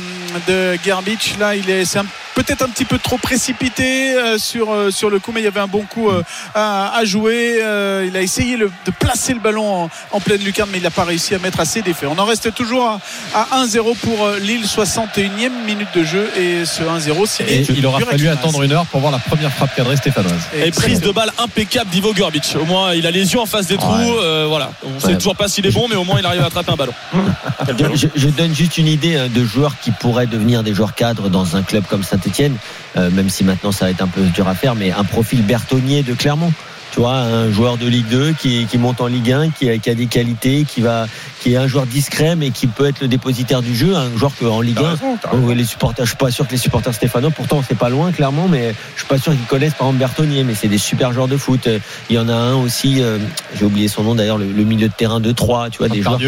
[0.49, 1.35] de Garbage.
[1.39, 5.11] Là, il est, c'est un- peut-être un petit peu trop précipité euh, sur, euh, sur
[5.11, 6.23] le coup, mais il y avait un bon coup euh,
[6.55, 7.59] à, à jouer.
[7.63, 10.85] Euh, il a essayé le- de placer le ballon en, en pleine lucarne, mais il
[10.85, 12.07] n'a pas réussi à mettre assez d'effet.
[12.07, 13.01] On en reste toujours à,
[13.35, 17.87] à 1-0 pour euh, Lille, 61e minute de jeu, et ce 1-0, c'est Et il
[17.87, 20.35] aura fallu attendre une heure pour voir la première frappe cadrée stéphanoise.
[20.57, 22.57] Et prise de balle impeccable d'Ivo Gurbic.
[22.61, 23.93] Au moins, il a les yeux en face des trous.
[23.93, 24.17] Ouais.
[24.23, 24.71] euh, voilà.
[24.85, 25.15] On sait Ouais.
[25.15, 26.93] toujours pas s'il est bon, mais au moins, il arrive à attraper un ballon.
[27.95, 31.29] Je, je donne juste une idée hein, de joueurs qui pourraient devenir des joueurs cadres
[31.29, 32.57] dans un club comme Saint-Etienne,
[32.97, 36.03] même si maintenant ça va être un peu dur à faire, mais un profil Bertonnier
[36.03, 36.53] de Clermont.
[36.93, 39.79] Tu vois, un joueur de Ligue 2 qui, qui monte en Ligue 1, qui a,
[39.79, 41.07] qui a des qualités, qui va,
[41.41, 44.31] qui est un joueur discret, mais qui peut être le dépositaire du jeu, un joueur
[44.39, 45.45] qu'en Ligue T'as 1, raison, raison.
[45.49, 48.13] Oh, les supporters, je suis pas sûr que les supporters stéphanois, pourtant c'est pas loin
[48.13, 51.15] clairement, mais je suis pas sûr qu'ils connaissent par exemple Bertonnier, mais c'est des super
[51.15, 51.67] joueurs de foot.
[51.67, 51.79] Euh,
[52.11, 53.17] Il y en a un aussi, euh,
[53.59, 56.03] j'ai oublié son nom d'ailleurs, le, le milieu de terrain de 3 tu vois, des
[56.03, 56.19] joueurs.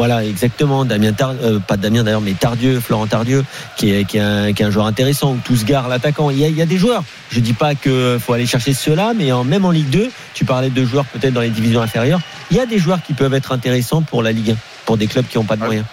[0.00, 0.86] Voilà, exactement.
[0.86, 3.44] Damien Tar- euh, pas Damien d'ailleurs, mais Tardieu, Florent Tardieu,
[3.76, 5.32] qui est, qui est, un, qui est un joueur intéressant.
[5.32, 6.30] Ou Tousgar, l'attaquant.
[6.30, 7.04] Il y, a, il y a des joueurs.
[7.30, 10.46] Je dis pas que faut aller chercher ceux-là, mais en, même en Ligue 2, tu
[10.46, 12.20] parlais de joueurs peut-être dans les divisions inférieures.
[12.50, 15.06] Il y a des joueurs qui peuvent être intéressants pour la Ligue 1, pour des
[15.06, 15.84] clubs qui n'ont pas de moyens.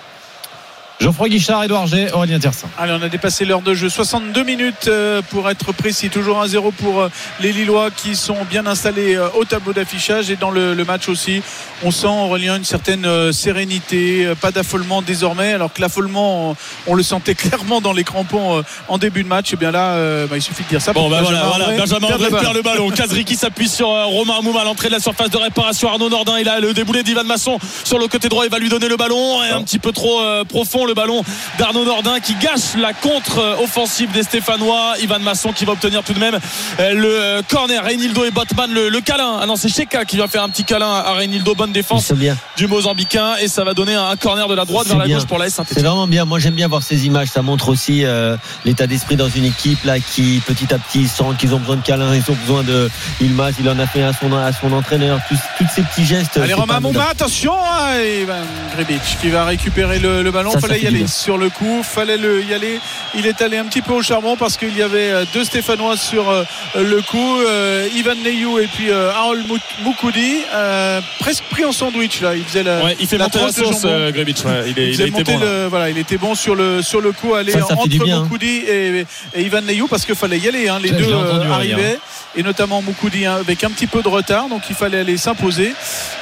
[1.00, 2.68] Geoffroy Guichard, Edouard G, Aurélien Tiersin.
[2.78, 3.88] Allez, on a dépassé l'heure de jeu.
[3.88, 6.10] 62 minutes euh, pour être précis.
[6.10, 10.36] Toujours 1-0 pour euh, les Lillois qui sont bien installés euh, au tableau d'affichage et
[10.38, 11.44] dans le, le match aussi.
[11.84, 15.54] On sent, Aurélien, une certaine euh, sérénité, euh, pas d'affolement désormais.
[15.54, 16.56] Alors que l'affolement, on,
[16.88, 19.54] on le sentait clairement dans les crampons euh, en début de match.
[19.54, 20.94] Et bien là, euh, bah, il suffit de dire ça.
[20.94, 21.78] Bon, pour ben que voilà, voilà.
[21.78, 22.90] Benjamin André le perd le ballon.
[22.98, 25.90] Kazri qui s'appuie sur euh, Romain Amouma à l'entrée de la surface de réparation.
[25.90, 28.46] Arnaud Nordin, il a le déboulé d'Ivan Masson sur le côté droit.
[28.46, 29.44] Il va lui donner le ballon.
[29.44, 30.87] Et un petit peu trop euh, profond.
[30.88, 31.24] Le ballon
[31.60, 34.96] d'Arnaud Nordin qui gâche la contre-offensive des Stéphanois.
[35.02, 36.40] Ivan Masson qui va obtenir tout de même
[36.80, 37.84] euh, le euh, corner.
[37.84, 39.40] Reynildo et Botman le, le câlin.
[39.42, 41.54] Ah non, c'est Sheka qui va faire un petit câlin à Reynildo.
[41.56, 42.38] Bonne défense bien.
[42.56, 45.18] du Mozambicain et ça va donner un corner de la droite vers la bien.
[45.18, 46.26] gauche pour la C'est vraiment bien.
[46.26, 47.28] Moi, j'aime bien voir ces images.
[47.28, 51.24] Ça montre aussi euh, l'état d'esprit dans une équipe là qui, petit à petit, sent
[51.38, 52.90] qu'ils ont besoin de câlins, ils ont besoin de
[53.22, 53.56] Ilmaz.
[53.60, 55.20] Il en a fait à son, à son entraîneur.
[55.28, 56.38] Tous, tous ces petits gestes.
[56.38, 58.36] Allez Romain Mouma, attention hein, Ivan
[58.76, 60.52] Grebic qui va récupérer le, le ballon.
[60.52, 62.80] Ça, ça fallait y aller sur le coup, fallait le, y aller.
[63.16, 65.98] Il est allé un petit peu au charbon parce qu'il y avait euh, deux Stéphanois
[65.98, 66.44] sur euh,
[66.76, 71.72] le coup, euh, Ivan Neyou et puis euh, Harold Mou- Moukoudi, euh, presque pris en
[71.72, 72.36] sandwich là.
[72.36, 73.44] Il faisait la, Ouais, il fait la monter de
[73.86, 74.12] euh.
[74.46, 75.40] Ouais, il, est- Il, il faisait a été monter bon.
[75.40, 75.46] là.
[75.46, 77.88] le, voilà, il était bon sur le sur le coup, aller Ça, ça fait entre
[78.12, 78.22] hein.
[78.24, 80.68] Moukoudi et, et Ivan Neyou parce qu'il fallait y aller.
[80.68, 80.80] hein.
[80.82, 81.52] Les deux euh, Aurélien.
[81.54, 82.00] arrivaient
[82.36, 85.74] et notamment Moukoudi hein, avec un petit peu de retard, donc il fallait aller s'imposer.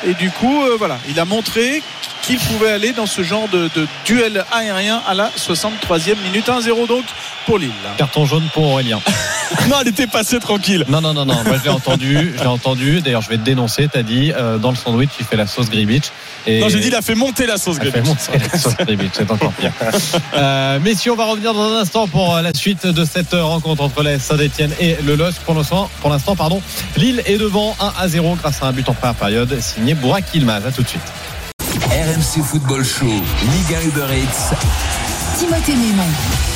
[0.08, 1.82] Et du coup, euh, voilà, il a montré
[2.25, 6.88] qu'il pouvait aller dans ce genre de, de duel aérien à la 63e minute 1-0
[6.88, 7.03] donc
[7.45, 7.71] pour Lille.
[7.97, 8.99] Carton jaune pour Aurélien.
[9.69, 10.85] Non, elle était passée tranquille.
[10.89, 11.43] Non, non, non, non.
[11.45, 12.33] Moi, je l'ai entendu.
[12.35, 13.01] Je l'ai entendu.
[13.01, 13.88] D'ailleurs, je vais te dénoncer.
[13.91, 16.11] T'as dit, euh, dans le sandwich, il fait la sauce Gribich.
[16.47, 19.11] Et Non, j'ai dit, il a fait monter la sauce monter la sauce Gribich.
[19.13, 19.71] C'est encore pire.
[20.33, 23.83] Euh, messieurs, on va revenir dans un instant pour euh, la suite de cette rencontre
[23.83, 25.39] entre la Saint-Etienne et le LOSC.
[25.41, 26.61] Pour l'instant, pour l'instant, pardon,
[26.97, 30.25] Lille est devant 1 à 0 grâce à un but en première période signé Bourak
[30.33, 30.65] Ilmaz.
[30.65, 31.01] À tout de suite.
[31.95, 34.51] RMC Football Show, Liga Uber Eats.
[35.39, 36.55] Timothée Mémon.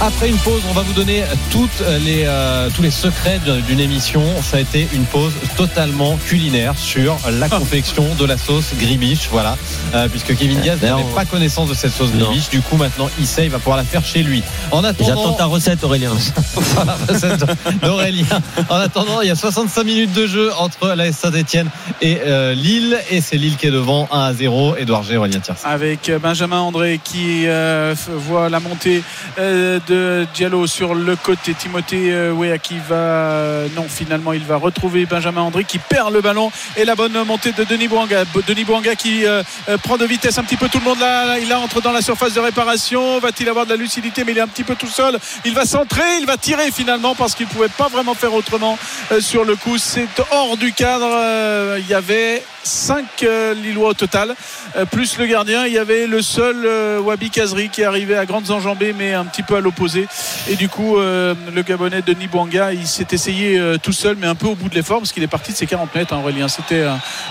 [0.00, 4.22] Après une pause, on va vous donner toutes les, euh, tous les secrets d'une émission.
[4.42, 9.28] Ça a été une pause totalement culinaire sur la confection de la sauce Gribiche.
[9.30, 9.56] Voilà,
[9.94, 12.10] Euh, puisque Kevin Diaz n'avait on- pas connaissance de cette sauce.
[12.10, 12.50] Gribiche.
[12.50, 14.42] Du coup, maintenant, il sait, il va pouvoir la faire chez lui.
[14.72, 16.10] En J'attends attendant, ta recette, Aurélien.
[16.86, 17.44] la recette
[17.82, 18.26] d'Aurélien.
[18.68, 21.68] En attendant, il y a 65 minutes de jeu entre la Saint-Etienne
[22.02, 22.98] et euh, Lille.
[23.10, 24.74] Et c'est Lille qui est devant 1 à 0.
[24.76, 25.68] Edouard G, Aurélien Tiersin.
[25.68, 29.02] avec Benjamin André qui euh, voit la montée
[29.38, 31.54] euh, de Diallo sur le côté.
[31.54, 36.12] Timothée euh, Weah qui va euh, non finalement il va retrouver Benjamin André qui perd
[36.12, 38.24] le ballon et la bonne montée de Denis Bouanga.
[38.26, 39.42] Bo- Denis Bouanga qui euh,
[39.82, 42.34] prend de vitesse un petit peu tout le monde là, il entre dans la surface
[42.34, 43.18] de réparation.
[43.20, 44.24] Va-t-il avoir de la lucidité?
[44.24, 45.18] Mais il est un petit peu tout seul.
[45.44, 48.78] Il va centrer, il va tirer finalement parce qu'il pouvait pas vraiment faire autrement
[49.20, 49.78] sur le coup.
[49.78, 51.76] C'est hors du cadre.
[51.78, 54.34] Il y avait 5 Lillois au total,
[54.76, 55.66] euh, plus le gardien.
[55.66, 59.24] Il y avait le seul euh, Wabi Kazri qui arrivait à grandes enjambées, mais un
[59.24, 60.06] petit peu à l'opposé.
[60.48, 64.26] Et du coup, euh, le Gabonais Denis Bouanga, il s'est essayé euh, tout seul, mais
[64.26, 66.18] un peu au bout de l'effort, parce qu'il est parti de ses 40 mètres, hein,
[66.18, 66.48] Aurélien.
[66.48, 66.84] C'était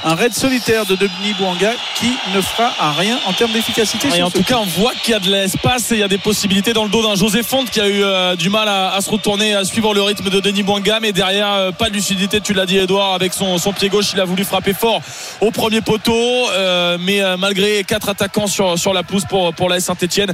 [0.04, 4.08] un, raid solitaire de Denis Bouanga qui ne fera à rien en termes d'efficacité.
[4.16, 6.08] Et en tout cas, on voit qu'il y a de l'espace et il y a
[6.08, 8.94] des possibilités dans le dos d'un José Fonte qui a eu euh, du mal à,
[8.94, 11.00] à se retourner, à suivre le rythme de Denis Bouanga.
[11.00, 14.12] Mais derrière, euh, pas de lucidité, tu l'as dit, Edouard, avec son, son pied gauche,
[14.14, 15.02] il a voulu frapper fort
[15.42, 16.14] au premier poteau.
[16.52, 20.34] euh, mais euh, malgré quatre attaquants sur, sur la pousse pour, pour la Saint-Etienne,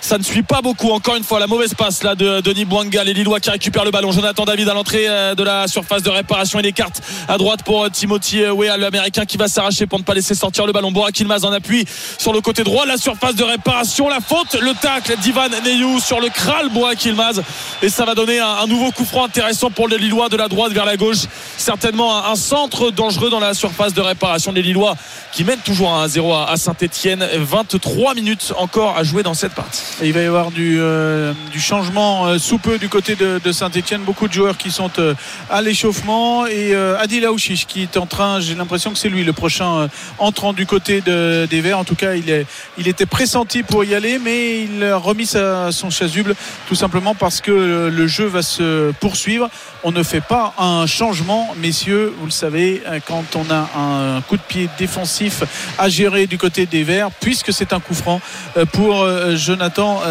[0.00, 0.90] ça ne suit pas beaucoup.
[0.90, 3.90] Encore une fois, la mauvaise passe là de Denis Bouanga, les Lillois qui récupèrent le
[3.90, 4.12] ballon.
[4.12, 7.62] Jonathan David à l'entrée euh, de la surface de réparation et les cartes à droite
[7.64, 10.90] pour Timothy Weah, l'américain qui va s'arracher pour ne pas laisser sortir le ballon.
[10.90, 11.84] Borak Ilmaz en appui
[12.18, 16.20] sur le côté droit, la surface de réparation, la faute, le tacle d'Ivan Neyou sur
[16.20, 17.42] le crâne Borak Ilmaz
[17.82, 20.72] et ça va donner un, nouveau coup franc intéressant pour les Lillois de la droite
[20.72, 21.24] vers la gauche.
[21.56, 24.96] Certainement un centre dangereux dans la surface de réparation des Lillois
[25.32, 27.26] qui mènent toujours à 1-0 à, Saint-Etienne.
[27.36, 29.82] 23 minutes encore à jouer dans cette partie.
[30.02, 34.02] Il va y avoir du, euh, changement euh, sous peu du côté de, Saint-Etienne.
[34.02, 35.14] Beaucoup de joueurs qui sont euh,
[35.50, 36.46] à l'échauffement.
[36.46, 39.88] Et Adil Aouchiche qui est en train, j'ai l'impression que c'est lui le prochain
[40.18, 41.78] entrant du côté de- des Verts.
[41.78, 46.34] En tout cas, il, était pressenti pour y aller, mais il a remis son chasuble
[46.68, 49.50] tout simplement parce que le jeu va se poursuivre.
[49.82, 52.14] On ne fait pas un changement, messieurs.
[52.18, 55.42] Vous le savez, euh, quand on a un coup de pied défensif
[55.78, 58.20] à gérer du côté des Verts, puisque c'est un coup franc
[58.58, 60.02] euh, pour euh, Jonathan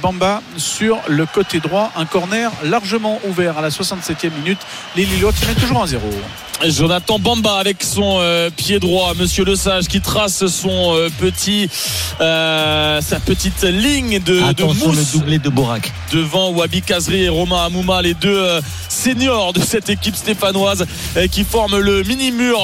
[0.00, 1.92] Bamba sur le côté droit.
[1.96, 4.60] Un corner largement ouvert à la 67e minute.
[4.96, 5.98] Les Lillois qui toujours 1-0.
[6.62, 11.68] Jonathan Bamba avec son euh, pied droit, Monsieur Le Sage qui trace son euh, petit,
[12.20, 14.62] euh, sa petite ligne de, de
[14.96, 15.92] le doublé de Borak.
[16.12, 20.86] devant Wabi Kazri et Romain Amouma, les deux euh, seniors de cette équipe stéphanoise
[21.30, 22.58] qui forment le mini mur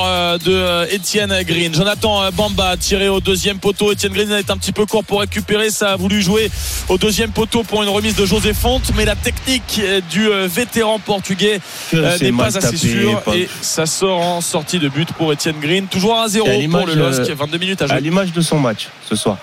[0.44, 1.74] de Étienne Green.
[1.74, 3.92] Jonathan Bamba tiré au deuxième poteau.
[3.92, 5.70] Étienne Green est un petit peu court pour récupérer.
[5.70, 6.50] Ça a voulu jouer
[6.88, 11.60] au deuxième poteau pour une remise de José Fonte, mais la technique du vétéran portugais
[11.92, 15.86] n'est pas assez sûre pas- et ça sort en sortie de but pour Étienne Green.
[15.86, 17.30] Toujours 1-0 Et à pour le LOSC.
[17.30, 18.00] euh, 22 minutes à À jouer.
[18.00, 19.36] l'image de son match ce soir.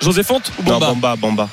[0.00, 1.48] José Fonte ou Non, Bamba Bamba, Bamba.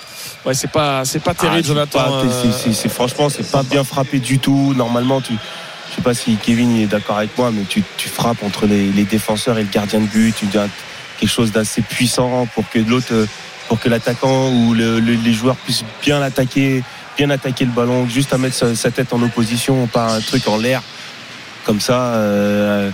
[0.46, 2.00] Ouais, c'est pas, c'est pas Ah, terrible, c'est Jonathan.
[2.00, 4.74] pas- euh, franchement, c'est pas bien frappé du tout.
[4.76, 8.42] Normalement, tu, je sais pas si Kevin est d'accord avec moi, mais tu, tu frappes
[8.44, 10.34] entre les, les défenseurs et le gardien de but.
[10.52, 10.68] Tu as,
[11.20, 13.14] quelque chose d'assez puissant pour que l'autre,
[13.68, 16.82] pour que l'attaquant ou le- le- les joueurs puissent bien l'attaquer,
[17.18, 20.48] bien attaquer le ballon, juste à mettre sa, sa tête en opposition, pas un truc
[20.48, 20.82] en l'air.
[21.70, 22.90] Comme ça, euh,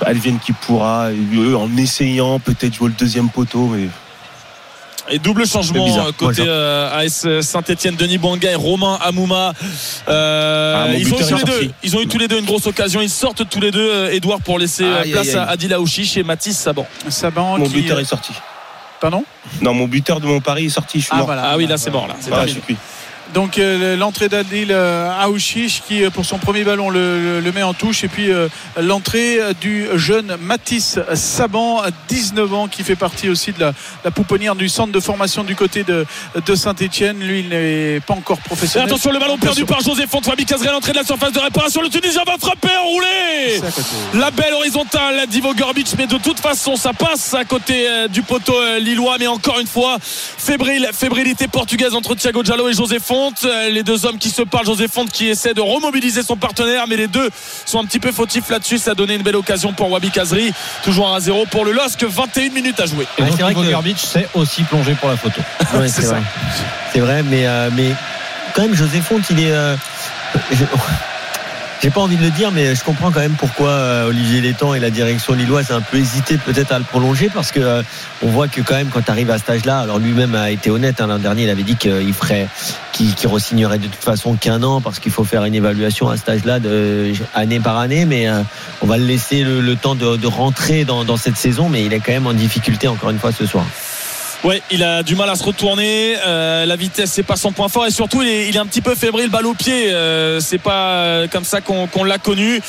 [0.00, 3.88] advienne qui pourra, eux, en essayant peut-être jouer le deuxième poteau, mais
[5.10, 9.54] Et double changement euh, côté Moi, euh, AS Saint-Etienne, Denis Bouanga et Romain Amouma.
[10.08, 12.68] Euh, Ah, ils, ont tous les deux, ils ont eu tous les deux une grosse
[12.68, 13.00] occasion.
[13.00, 15.48] Ils sortent tous les deux, euh, Edouard, pour laisser euh, Aïe, place aïe, à.
[15.50, 16.86] Adil Aouchiche et Mathis Saban.
[17.08, 17.74] Saban mon qui.
[17.74, 18.30] buteur est sorti.
[19.00, 19.24] Pardon?
[19.62, 21.26] Non, mon buteur de mon pari est sorti, je suis Ah, mort.
[21.26, 21.42] voilà.
[21.46, 22.06] Ah oui, là c'est mort.
[22.06, 22.76] Là, c'est Ah, je suis cuit.
[23.34, 27.74] Donc euh, l'entrée d'Adil euh, Aouchiche qui euh, pour son premier ballon le, met en
[27.74, 28.48] touche et puis euh,
[28.80, 33.72] l'entrée du jeune Mathis Saban, 19 ans, qui fait partie aussi de la,
[34.04, 36.06] la pouponnière du centre de formation du côté de,
[36.44, 37.18] de Saint-Etienne.
[37.20, 38.88] Lui, il n'est pas encore Et professionnel.
[38.88, 40.04] attention, le ballon perdu par José.
[40.06, 41.82] Fabi Cazeray à l'entrée de la surface de réparation.
[41.82, 43.60] Le Tunisien va frapper, côté.
[44.14, 48.54] La belle horizontale d'Ivo Gorbic, mais de toute façon, ça passe à côté du poteau
[48.80, 49.16] lillois.
[49.18, 53.15] Mais encore une fois, fébrile, fébrilité portugaise entre Thiago Diallo et José Font.
[53.44, 56.84] Euh, Les deux hommes qui se parlent, José Font qui essaie de remobiliser son partenaire,
[56.88, 57.30] mais les deux
[57.64, 58.78] sont un petit peu fautifs là-dessus.
[58.78, 60.52] Ça a donné une belle occasion pour Wabi Kazri.
[60.82, 63.06] Toujours 1 à 0 pour le LOSC, 21 minutes à jouer.
[63.18, 65.40] Ouais, c'est vrai que- Garbic s'est aussi plongé pour la photo.
[65.74, 66.22] Ouais, C'est vrai.
[66.92, 67.92] C'est vrai, mais, euh, mais
[68.54, 69.50] quand même, José Font, il est.
[69.52, 69.76] euh,
[70.52, 70.64] je-
[71.82, 74.72] J'ai pas envie de le dire, mais je comprends quand même pourquoi euh, Olivier Létang
[74.72, 77.82] et la direction lilloise a un peu hésité peut-être à le prolonger parce que euh,
[78.22, 80.70] on voit que quand même quand tu arrives à cet âge-là, alors lui-même a été
[80.70, 82.48] honnête hein, l'an dernier, il avait dit qu'il ferait,
[82.92, 86.16] qu'il qu'il re-signerait de toute façon qu'un an parce qu'il faut faire une évaluation à
[86.16, 88.40] cet âge-là de année par année, mais euh,
[88.80, 91.84] on va le laisser le, le temps de, de rentrer dans, dans cette saison, mais
[91.84, 93.66] il est quand même en difficulté encore une fois ce soir.
[94.44, 96.14] Ouais, il a du mal à se retourner.
[96.24, 97.86] Euh, la vitesse, c'est pas son point fort.
[97.86, 99.92] Et surtout, il est, il est un petit peu fébrile, balle au pied.
[99.92, 102.60] Euh, c'est pas euh, comme ça qu'on l'a connu.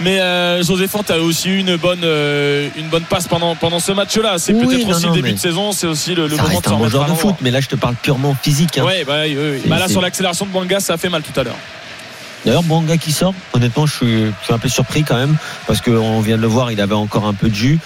[0.00, 3.92] Mais euh, José Font a aussi eu une bonne, une bonne passe pendant, pendant ce
[3.92, 4.38] match-là.
[4.38, 5.72] C'est Oui, peut-être aussi non, le début de saison.
[5.72, 7.94] C'est aussi le, moment de un bon joueur de foot, mais là je te parle
[7.96, 8.78] purement physique.
[8.78, 8.84] hein.
[8.84, 9.62] Ouais, bah, oui, oui.
[9.66, 11.56] Bah là, sur l'accélération de Banga, ça a fait mal tout à l'heure.
[12.44, 15.34] D'ailleurs, Bouanga qui sort, honnêtement, je suis, je suis un peu surpris quand même,
[15.66, 17.78] parce qu'on vient de le voir, il avait encore un peu de jus.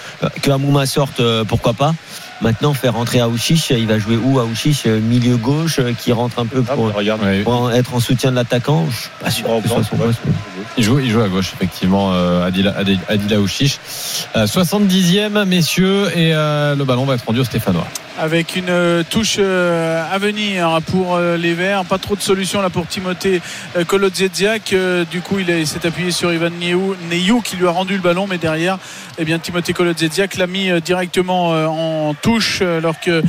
[0.42, 1.94] Que Amouma sorte, pourquoi pas.
[2.40, 6.38] Maintenant, faire rentrer Aouchiche, il va jouer où Aouchiche euh, Milieu gauche, euh, qui rentre
[6.38, 8.86] un peu Ah, pour, bah, pour être en soutien de l'attaquant.
[8.90, 10.20] Je suis pas sûr Grand que ce soit son poste.
[10.76, 13.78] Il joue, il joue à gauche, effectivement, euh, Adil, Adil, Adil Aouchiche.
[14.36, 17.86] Euh, 70e, messieurs, et euh, le ballon va être rendu au Stéphanois.
[18.18, 21.84] Avec une euh, touche euh, à venir pour euh, les Verts.
[21.84, 23.40] Pas trop de solutions là pour Timothée
[23.86, 24.74] Kolodziejczak.
[25.10, 28.26] Du coup, il est- s'est appuyé sur Ivan Neyou, qui lui a rendu le ballon,
[28.26, 28.78] mais derrière,
[29.18, 33.22] eh bien, Timothée Kolodziejczak l'a mis directement en touche, alors que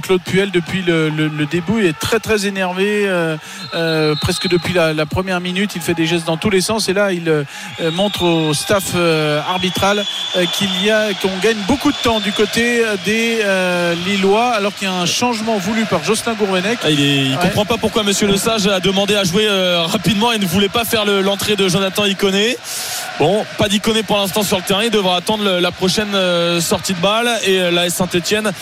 [0.00, 3.08] Claude Puel, depuis le, début, est très très énervé,
[4.20, 5.72] presque depuis la, première minute.
[5.76, 7.32] Il fait des gestes dans tous les sens, et là, il
[7.92, 8.94] montre au staff
[9.48, 13.94] arbitral qu'on gagne beaucoup de temps du côté des euh,
[14.36, 17.38] Alors qu'il y a un changement voulu par Jocelyn Gourvenec Ah, il est- il Ouais.
[17.40, 20.68] comprend pas pourquoi Monsieur Le Sage a demandé à jouer euh, rapidement et ne voulait
[20.68, 22.58] pas faire le- l'entrée de Jonathan Iconé.
[23.18, 24.84] Bon, pas d'Iconé pour l'instant sur le terrain.
[24.84, 27.28] Il devra attendre la prochaine euh, sortie de balle.
[27.44, 28.52] Et euh, la Saint-Etienne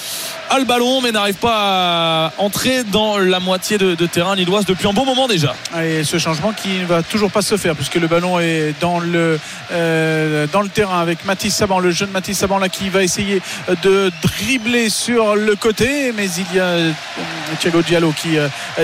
[0.48, 4.64] a le ballon mais n'arrive pas à entrer dans la moitié de, de terrain lilloise
[4.64, 5.56] depuis un bon moment déjà.
[5.82, 9.00] et ce changement qui ne va toujours pas se faire puisque le ballon est dans
[9.00, 9.40] le
[9.72, 13.42] euh, dans le terrain avec Mathis Saban le jeune Mathis Saban là qui va essayer
[13.82, 16.76] de dribbler sur le côté mais il y a
[17.58, 18.36] Thiago Diallo qui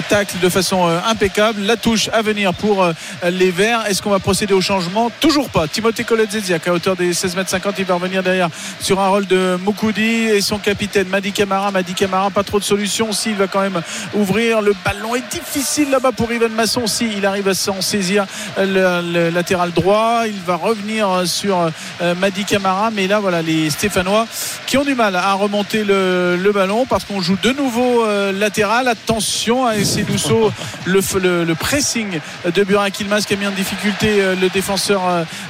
[0.09, 2.85] tacle de façon impeccable la touche à venir pour
[3.23, 5.13] les Verts est-ce qu'on va procéder au changement?
[5.21, 8.49] Toujours pas Timothée Kolodziejczak à hauteur des 16 mètres 50 il va revenir derrière
[8.81, 11.71] sur un rôle de Moukoudi et son capitaine Madi Camara.
[11.71, 13.13] Madi Camara pas trop de solutions.
[13.13, 13.83] S'il va quand même
[14.15, 16.87] ouvrir le ballon est difficile là-bas pour Ivan Masson.
[16.87, 18.27] Si il arrive à s'en saisir
[18.59, 21.71] le, le latéral droit il va revenir sur
[22.01, 22.91] euh, Madi Camara.
[22.91, 24.27] Mais là voilà les Stéphanois
[24.67, 28.89] qui ont du mal à remonter le, ballon parce qu'on joue de nouveau euh, latéral.
[28.89, 30.53] Attention à essayer Douceau
[30.85, 35.03] le, pressing de Burak Ilmaz qui a mis en difficulté euh, le défenseur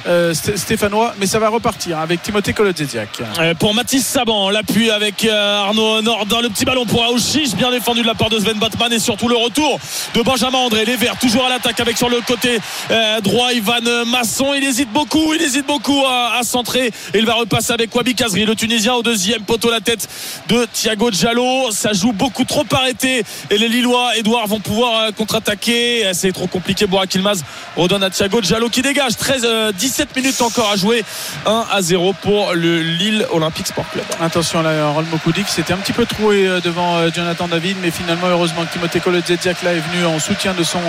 [0.07, 4.89] euh, Sté- stéphanois mais ça va repartir avec Timothée Kolodziejczak Euh, pour Mathis Saban, l'appui
[4.89, 8.39] avec euh, Arnaud Nordin, le petit ballon pour Aouchiche, bien défendu de la part de
[8.39, 9.79] Sven Batman et surtout le retour
[10.15, 10.85] de Benjamin André.
[10.85, 12.59] Les Verts toujours à l'attaque avec sur le côté
[13.23, 14.53] droit Ivan Masson.
[14.53, 18.45] Il hésite beaucoup, il hésite beaucoup à, centrer et il va repasser avec Wabi Kazri,
[18.45, 20.07] le Tunisien au deuxième poteau la tête
[20.49, 21.71] de Thiago Diallo.
[21.71, 26.11] Ça joue beaucoup trop arrêté et les Lillois, Edouard, vont pouvoir contre-attaquer.
[26.13, 26.85] C'est trop compliqué.
[26.87, 27.43] Borak Ilmaz
[27.75, 29.15] redonne à Thiago Diallo qui dégage.
[29.17, 31.05] 13, euh, 17 minutes encore à jouer.
[31.45, 34.03] 1 à 0 pour le Lille Olympique Sport Club.
[34.19, 37.91] Attention là, Mokoudi qui s'était un petit peu troué euh, devant euh, Jonathan David, mais
[37.91, 40.79] finalement heureusement Timothée Kolodziejczak là est venu en soutien de son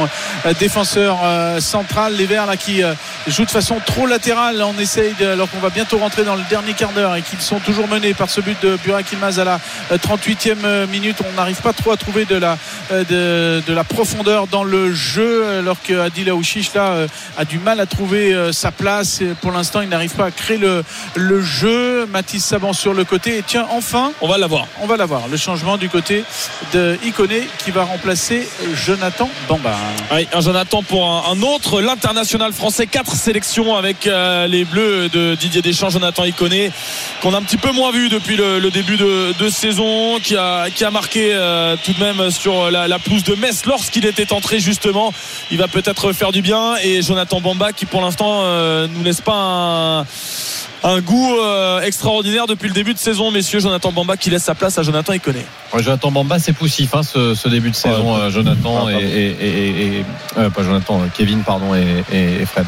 [0.46, 1.18] euh, défenseur
[1.60, 2.14] central.
[2.16, 2.80] Les Verts qui
[3.26, 4.62] jouent de façon trop latérale.
[4.62, 7.42] On essaye de- alors qu'on va bientôt rentrer dans le dernier quart d'heure et qu'ils
[7.42, 9.60] sont toujours menés par ce but de Burak Ilmaz à la
[9.92, 11.18] euh, 38e minute.
[11.30, 12.56] On n'arrive pas trop à trouver de la
[12.90, 16.32] de, la profondeur dans le jeu alors que Adil
[16.74, 18.93] là a du mal à trouver sa place.
[19.02, 22.06] Et pour l'instant, il n'arrive pas à créer le, le jeu.
[22.06, 23.38] Mathis Saban sur le côté.
[23.38, 24.66] Et tiens, enfin, On va l'avoir.
[24.80, 25.28] on va l'avoir.
[25.28, 26.24] Le changement du côté
[26.72, 29.74] de Iconé qui va remplacer Jonathan Bamba.
[30.12, 35.08] Oui, un Jonathan pour un, un autre, l'international français, quatre sélections avec euh, les Bleus
[35.08, 36.70] de Didier Deschamps, Jonathan Iconé,
[37.22, 40.36] qu'on a un petit peu moins vu depuis le, le début de, de saison, qui
[40.36, 44.06] a, qui a marqué euh, tout de même sur la, la pelouse de Metz lorsqu'il
[44.06, 45.12] était entré justement.
[45.50, 49.20] Il va peut-être faire du bien et Jonathan Bamba qui pour l'instant euh, nous laisse
[49.20, 50.06] pas un
[50.86, 53.58] un goût euh, extraordinaire depuis le début de saison, messieurs.
[53.58, 55.40] Jonathan Bamba qui laisse sa place à Jonathan Iconé.
[55.72, 58.92] Ouais, Jonathan Bamba, c'est poussif hein, ce, ce début de saison, euh, Jonathan Ah, et,
[58.92, 59.06] pardon.
[59.06, 60.04] et- et- et-
[60.36, 62.66] euh, pas Jonathan, Kevin pardon et, et- et Fred.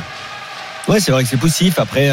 [0.89, 1.79] Ouais, c'est vrai que c'est poussif.
[1.79, 2.11] Après,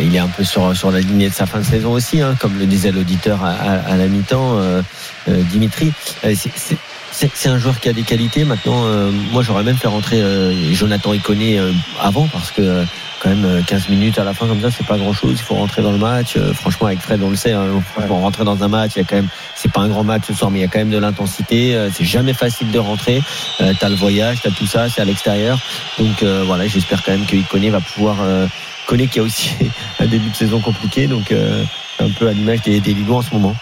[0.00, 2.36] il est un peu sur, sur la lignée de sa fin de saison aussi, hein,
[2.38, 4.80] comme le disait l'auditeur à, à- à la mi-temps, euh,
[5.28, 5.92] euh, Dimitri.
[6.24, 6.76] Euh, c'est- c'est- c'est
[7.12, 8.44] c'est un joueur qui a des qualités.
[8.44, 12.84] Maintenant, euh, moi, j'aurais même fait rentrer euh, Jonathan Iconé euh, avant parce que euh,
[13.20, 15.32] quand même euh, 15 minutes à la fin comme ça, c'est pas grand-chose.
[15.38, 16.36] Il faut rentrer dans le match.
[16.36, 17.52] Euh, franchement, avec Fred, on le sait.
[17.52, 19.28] Hein, franchement, rentrer dans un match, il y a quand même.
[19.54, 21.74] C'est pas un grand match ce soir, mais il y a quand même de l'intensité.
[21.74, 23.22] Euh, c'est jamais facile de rentrer.
[23.60, 25.58] Euh, t'as le voyage, t'as tout ça, c'est à l'extérieur.
[25.98, 28.16] Donc euh, voilà, j'espère quand même que Iconé va pouvoir.
[28.22, 28.46] Euh,
[28.86, 29.52] Iconé qui a aussi
[30.00, 31.62] un début de saison compliqué, donc euh,
[31.98, 33.54] un peu à l'image des, des Lillois en ce moment.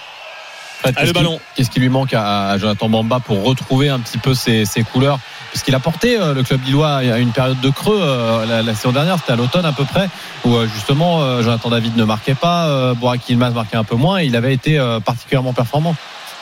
[0.80, 1.40] Fred, Allez, qu'est-ce le qui- ballon.
[1.54, 4.82] Qu'est-ce qui lui manque à, à Jonathan Bamba pour retrouver un petit peu ses, ses
[4.82, 5.18] couleurs
[5.52, 8.62] Parce qu'il a porté euh, le club lillois à une période de creux euh, la,
[8.62, 10.08] la saison dernière, c'était à l'automne à peu près,
[10.44, 12.94] où euh, justement euh, Jonathan David ne marquait pas, euh,
[13.28, 15.96] Yilmaz marquait un peu moins, et il avait été euh, particulièrement performant.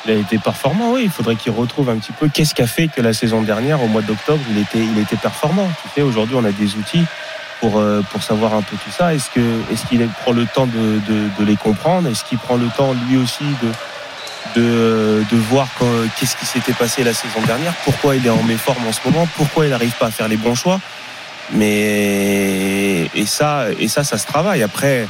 [0.05, 1.01] Il a été performant, oui.
[1.05, 3.89] Il faudrait qu'il retrouve un petit peu qu'est-ce qu'a fait que la saison dernière, au
[3.89, 5.69] mois d'octobre, il était, il était performant.
[5.83, 7.03] Tu sais, aujourd'hui, on a des outils
[7.61, 9.15] pour, euh, pour savoir un peu tout ça.
[9.15, 9.41] Est-ce que,
[9.73, 12.09] est-ce qu'il prend le temps de, de, de les comprendre?
[12.09, 13.69] Est-ce qu'il prend le temps, lui aussi, de,
[14.55, 15.69] de, de voir
[16.19, 19.29] qu'est-ce qui s'était passé la saison dernière Pourquoi il est en méforme en ce moment
[19.37, 20.81] Pourquoi il n'arrive pas à faire les bons choix
[21.53, 24.63] Mais, et ça, et ça, ça se travaille.
[24.63, 25.07] Après,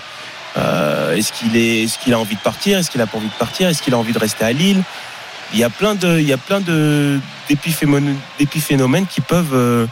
[0.57, 3.29] euh, est-ce qu'il est, est-ce qu'il a envie de partir Est-ce qu'il a pas envie
[3.29, 4.83] de partir Est-ce qu'il a envie de rester à Lille?
[5.53, 9.89] Il y a plein de, il y a plein de d'épiphénomènes, qui peuvent.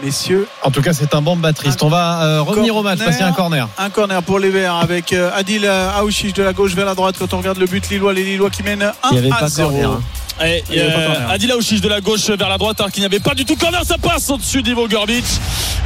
[0.00, 1.82] Euh, Messieurs, En tout cas, c'est un Bamba triste.
[1.82, 3.68] On va euh, revenir au match, passer un corner.
[3.78, 7.16] un corner pour les Verts avec euh, Adil Aouchiche de la gauche vers la droite
[7.18, 9.48] quand on regarde le but Lillois, les Lillois qui mènent 1 Il avait à pas
[9.48, 9.68] 0.
[9.70, 9.90] corner.
[9.90, 10.00] hein.
[10.44, 11.28] Et, pas euh.
[11.30, 13.56] Adil Aouchiche de la gauche vers la droite alors qu'il n'y avait pas du tout
[13.56, 15.24] corner ça passe au-dessus d'Ivo Gorbic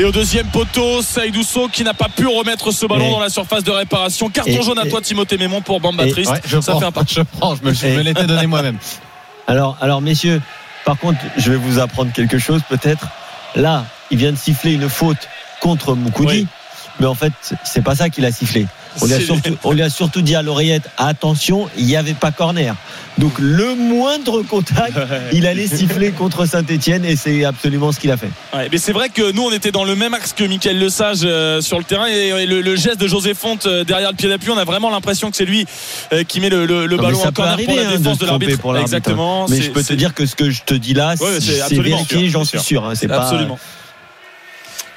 [0.01, 3.29] et au deuxième poteau Saïdousso qui n'a pas pu remettre ce ballon Et- dans la
[3.29, 6.41] surface de réparation carton et- jaune à toi Timothée Mémon pour Bamba et- triste Ouais,
[6.45, 8.77] je, ça prends, fait un parti je prends, je me, je me l'étais donné moi-même.
[9.47, 10.41] Alors, alors, messieurs,
[10.85, 13.07] par contre, je vais vous apprendre quelque chose peut-être.
[13.57, 15.29] Là, il vient de siffler une faute
[15.61, 16.41] contre Moukoudi.
[16.41, 16.47] Oui.
[16.99, 17.33] Mais en fait,
[17.65, 18.67] c'est pas ça qu'il a sifflé.
[19.01, 22.13] On lui a, surtout, on lui a surtout dit à l'oreillette attention, il n'y avait
[22.13, 22.75] pas corner.
[23.19, 24.99] Donc le moindre contact,
[25.33, 28.29] il allait siffler contre Saint-Etienne et c'est absolument ce qu'il a fait.
[28.53, 31.21] Ouais, mais c'est vrai que nous on était dans le même axe que Michael Lesage
[31.23, 34.17] euh, sur le terrain et, et le, le geste de José Fonte euh, derrière le
[34.17, 35.65] pied d'appui on a vraiment l'impression que c'est lui
[36.13, 39.47] euh, qui met le, ballon en corner pour la hein, de défense de l'arbitre exactement
[39.49, 42.29] Mais je peux te dire que ce que je te dis là, Ouais, c'est vérifié,
[42.29, 42.83] j'en suis sûr.
[42.83, 42.87] sûr.
[42.87, 43.23] hein, c'est pas.
[43.23, 43.59] Absolument.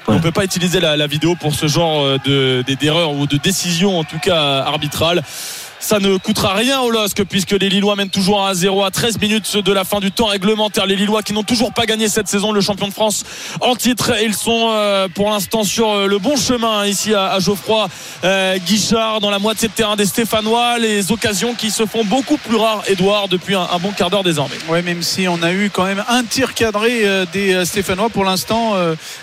[0.06, 3.26] On peut pas utiliser la, la vidéo pour ce genre euh, de des- d'erreurs ou
[3.26, 5.22] de décisions en tout cas arbitrales.
[5.80, 8.90] Ça ne coûtera rien au LOSC puisque les Lillois mènent toujours 1 à 0 à
[8.90, 10.86] 13 minutes de la fin du temps réglementaire.
[10.86, 13.24] Les Lillois qui n'ont toujours pas gagné cette saison le champion de France
[13.60, 14.12] en titre.
[14.22, 17.88] Ils sont euh, pour l'instant sur euh, le bon chemin hein, ici à, Geoffroy
[18.24, 20.78] euh, Guichard dans la moitié de terrain des Stéphanois.
[20.78, 24.56] Les occasions qui se font beaucoup plus rares, Edouard, depuis un, bon quart d'heure désormais.
[24.68, 28.74] Ouais, même si on a eu quand même un tir cadré des Stéphanois pour l'instant,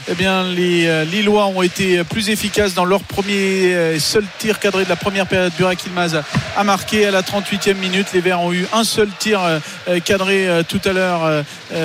[0.08, 4.90] eh bien les Lillois ont été plus efficaces dans leur premier seul tir cadré de
[4.90, 5.52] la première période.
[5.58, 6.22] Burak Ilmaz
[6.58, 8.08] a marqué à la 38e minute.
[8.14, 9.60] Les Verts ont eu un seul tir euh,
[9.90, 11.44] euh, cadré euh, tout à l'heure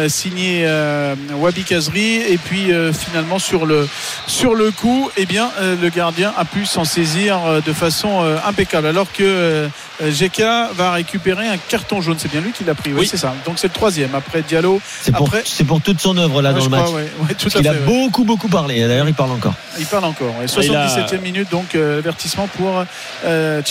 [0.09, 0.66] signé
[1.35, 3.88] Wabi Kazri et puis finalement sur le
[4.26, 9.12] sur le coup, eh bien le gardien a pu s'en saisir de façon impeccable alors
[9.12, 9.68] que
[10.05, 12.16] Jeka va récupérer un carton jaune.
[12.18, 12.92] C'est bien lui qui l'a pris.
[12.92, 13.07] Oui, Oui.
[13.09, 13.33] c'est ça.
[13.44, 14.81] Donc c'est le troisième après Diallo.
[15.02, 16.83] C'est pour, Après- c'est pour toute son œuvre là Ouais, dans le match.
[16.85, 17.02] crois, ouais.
[17.20, 17.76] Ouais, tout Parce à qu'il fait.
[17.76, 18.81] a beaucoup beaucoup parlé.
[18.87, 19.55] D'ailleurs, il parle encore.
[19.79, 20.35] Il parle encore.
[20.40, 22.85] Il a- 77e minute, donc avertissement pour
[23.24, 23.62] euh.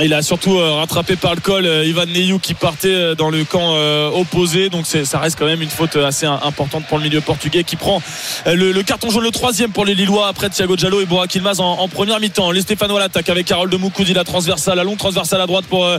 [0.00, 3.28] Il a surtout euh, rattrapé par le col euh, Ivan Neyou qui partait euh, dans
[3.28, 3.74] le camp
[4.14, 4.70] opposé.
[4.70, 8.00] Donc ça reste quand même une faute assez importante pour le milieu portugais qui prend
[8.46, 11.60] le, le carton jaune le troisième pour les Lillois après Thiago Diallo et Borak Ilmaz
[11.60, 12.50] en, en première mi-temps.
[12.50, 15.84] Les Stéphanois l'attaque avec Harold de Moukoudi la transversale, la longue transversale à droite pour
[15.84, 15.98] euh,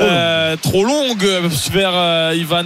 [0.00, 1.24] euh, trop longue
[1.72, 2.62] vers euh, Ivan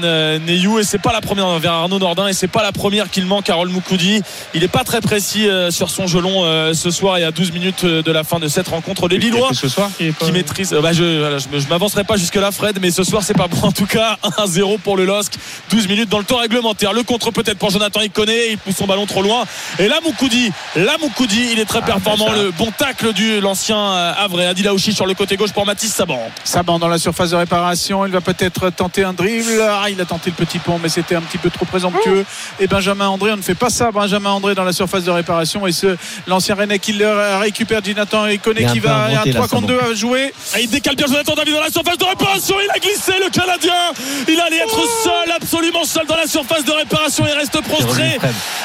[0.47, 3.27] Neyou et c'est pas la première vers Arnaud Nordin et c'est pas la première qu'il
[3.27, 4.21] manque Harold Moukoudi.
[4.55, 8.13] Il est pas très précis sur son gelon ce soir et à 12 minutes de
[8.13, 9.09] la fin de cette rencontre.
[9.09, 10.73] Les Lillois ce soir, qui est pas- qui maîtrise.
[10.73, 13.23] euh, bah, je voilà, je, me- je m'avancerai pas jusque là, Fred, mais ce soir
[13.23, 13.59] c'est pas bon.
[13.63, 15.33] En tout cas, 1-0 pour le LOSC.
[15.71, 16.93] 12 minutes dans le temps réglementaire.
[16.93, 18.51] Le contre peut-être pour Jonathan Iconé.
[18.51, 19.45] Il pousse son ballon trop loin.
[19.79, 22.27] Et là, Moukoudi, là Moukoudi, il est très performant.
[22.27, 22.43] bah ça.
[22.43, 24.39] Le bon tacle du l'ancien euh, Havre.
[24.41, 26.21] Adil Aouchi sur le côté gauche pour Mathis Saban.
[26.45, 28.07] Saban dans la surface de réparation.
[28.07, 29.61] Il va peut-être tenter un dribble.
[29.63, 32.25] Ah, il a tenté le petit pont, mais c'était un petit peu trop présomptueux.
[32.61, 33.91] Et Benjamin André, on ne fait pas ça.
[33.91, 35.67] Benjamin André dans la surface de réparation.
[35.67, 39.09] Et ce, l'ancien Rennais qui le récupère, Jonathan Iconé qui va.
[39.11, 40.33] Là, 3 contre 2 à jouer.
[40.57, 42.57] Et il décale bien Jonathan David dans la surface de réparation.
[42.63, 43.93] Il a glissé le Canadien.
[44.27, 47.25] Il allait être seul, absolument seul dans la surface de réparation.
[47.27, 48.19] Il reste prostré.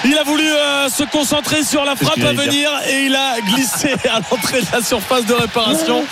[0.06, 3.94] Il a voulu euh, se concentrer sur la frappe à venir et il a glissé
[4.10, 6.06] à l'entrée de la surface de réparation.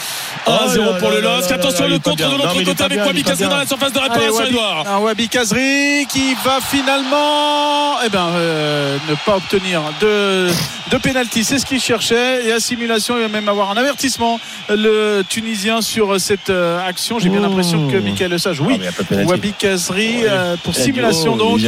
[0.47, 1.51] 1-0 pour le LOSC.
[1.51, 4.49] Attention, le contre de l'autre côté avec Wabi Kazri dans la surface de réparation, Wabi,
[4.49, 4.83] Edouard.
[4.87, 10.47] un Wabi Kazri qui va finalement eh ben, euh, ne pas obtenir de,
[10.91, 11.43] de pénalty.
[11.43, 12.45] C'est ce qu'il cherchait.
[12.45, 14.39] Et à simulation, il va même avoir un avertissement.
[14.69, 17.19] Le Tunisien sur cette euh, action.
[17.19, 18.75] J'ai bien l'impression que Michael Sage, Ah, oui.
[18.79, 19.29] mais il y a pas de penalty.
[19.29, 21.59] Wabi Kazri euh, pour simulation oh, donc.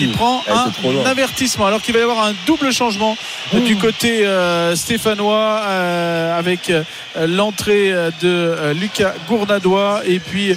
[0.00, 0.42] Il prend
[0.80, 3.16] trop un avertissement alors qu'il va y avoir un double changement
[3.54, 6.82] euh, du côté euh, stéphanois euh, avec euh,
[7.26, 10.56] l'entrée euh, de euh, Lucas Gournadois et puis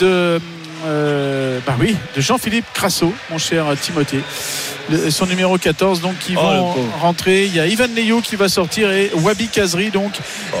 [0.00, 0.40] de
[0.86, 4.20] euh, bah oui, de Jean-Philippe Crasso, mon cher Timothée.
[4.90, 8.36] Le- son numéro 14 donc qui Oh, vont rentrer il y a Ivan Neyo qui
[8.36, 10.12] va sortir et Wabi Kazri donc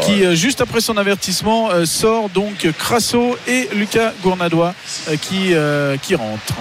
[0.02, 4.74] qui euh, juste après son avertissement euh, sort donc Crasso et Lucas Gournadois
[5.08, 6.52] euh, qui, euh, qui rentrent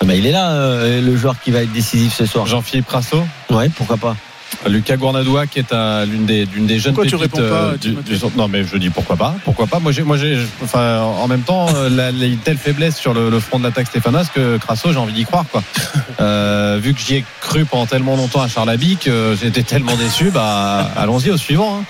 [0.00, 2.46] Ah bah, il est là, euh, le joueur qui va être décisif ce soir.
[2.46, 4.16] Jean-Philippe Rasso, Ouais, pourquoi pas.
[4.68, 6.46] Lucas Gournadoua qui est à l'une des,
[6.78, 7.96] jeunes Pourquoi pépites pas, euh, du.
[8.36, 9.78] Non mais je dis pourquoi pas, pourquoi pas.
[9.78, 13.30] Moi j'ai, moi j'ai, enfin en même temps euh, la, une telle faiblesse sur le,
[13.30, 15.62] le front de l'attaque stéphanoise que Crasso j'ai envie d'y croire quoi.
[16.20, 19.08] Euh, vu que j'y ai cru pendant tellement longtemps à Charlabic,
[19.40, 20.30] j'étais tellement déçu.
[20.30, 21.78] Bah allons-y au suivant.
[21.80, 21.84] hein.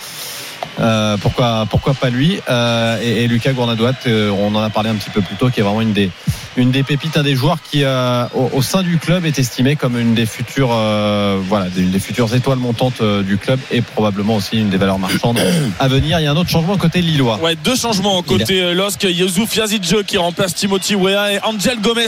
[0.80, 2.40] Euh, pourquoi, pourquoi pas lui?
[2.48, 5.50] Euh, et, et Lucas Gournadoua, euh, on en a parlé un petit peu plus tôt,
[5.50, 6.10] qui est vraiment une des,
[6.56, 9.98] une des pépites, un des joueurs qui, au, au sein du club, est estimé comme
[9.98, 10.74] une des futures,
[11.48, 14.98] voilà, des, une des futures étoiles montantes du club et probablement aussi une des valeurs
[14.98, 15.38] marchandes
[15.78, 16.18] à venir.
[16.20, 17.38] Il y a un autre changement côté Lillois.
[17.42, 19.04] Ouais, deux changements côté euh, LOSC.
[19.04, 22.06] Youssouf Yazidje qui remplace Timothy Weah et Angel Gomez,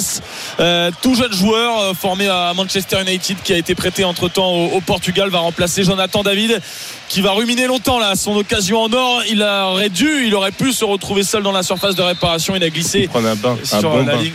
[1.02, 4.80] tout jeune joueur formé à Manchester United qui a été prêté entre temps au, au
[4.80, 6.60] Portugal, va remplacer Jonathan David
[7.08, 9.22] qui va ruminer longtemps là son occasion en or.
[9.28, 12.54] Il aurait dû, il aurait pu se retrouver seul dans la surface de réparation.
[12.56, 14.22] Il a glissé Prendre un bain, un sur bon la bain.
[14.22, 14.32] ligne.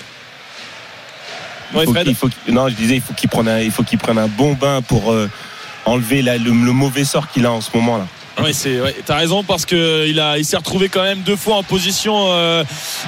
[2.08, 4.54] Il faut il non, je disais, il faut qu'il prenne un, il prenne un bon
[4.54, 5.30] bain pour euh,
[5.86, 8.08] enlever la- le, le mauvais sort qu'il a en ce moment là.
[8.42, 11.56] Oui, c'est, t'as raison parce que il a, il s'est retrouvé quand même deux fois
[11.56, 12.64] en position euh,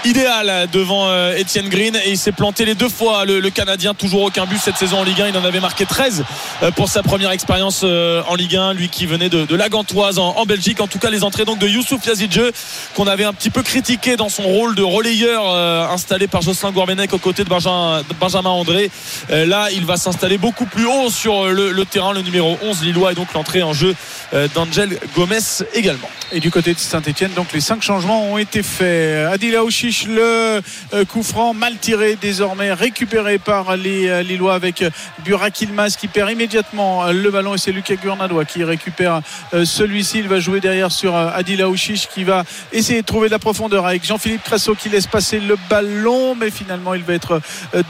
[0.06, 3.26] idéale devant euh, Etienne Green et il s'est planté les deux fois.
[3.26, 5.28] Le, Canadien, toujours aucun but cette saison en Ligue 1.
[5.30, 6.24] Il en avait marqué 13
[6.64, 8.74] euh, pour sa première expérience euh, en Ligue 1.
[8.74, 10.82] Lui qui venait de, la Gantoise en, Belgique.
[10.82, 12.52] En tout cas, les entrées donc de Youssouf Yazidje
[12.96, 15.46] qu'on avait un petit peu critiqué dans son rôle de relayeur
[15.92, 18.04] installé par Jocelyn Gourvenec aux côtés de Benjamin,
[18.50, 18.90] André.
[19.30, 22.14] Là, il va s'installer beaucoup plus haut sur le, terrain.
[22.14, 23.96] Le numéro 11 Lillois et donc l'entrée en jeu
[24.56, 26.10] d'Angel Gomez également.
[26.34, 29.28] Et du côté de Saint-Etienne, donc les cinq changements ont été faits.
[29.28, 30.62] Adil Aouchiche, le
[30.94, 34.90] euh, coup franc mal tiré désormais, récupéré par les euh, Lillois avec euh,
[35.26, 40.20] Burak Ilmaz qui perd immédiatement le ballon et c'est Lucas Gurnadois qui récupère celui-ci.
[40.20, 43.86] Il va jouer derrière sur Adil Aouchiche qui va essayer de trouver de la profondeur
[43.86, 47.42] avec Jean-Philippe Crasso qui laisse passer le ballon, mais finalement il va être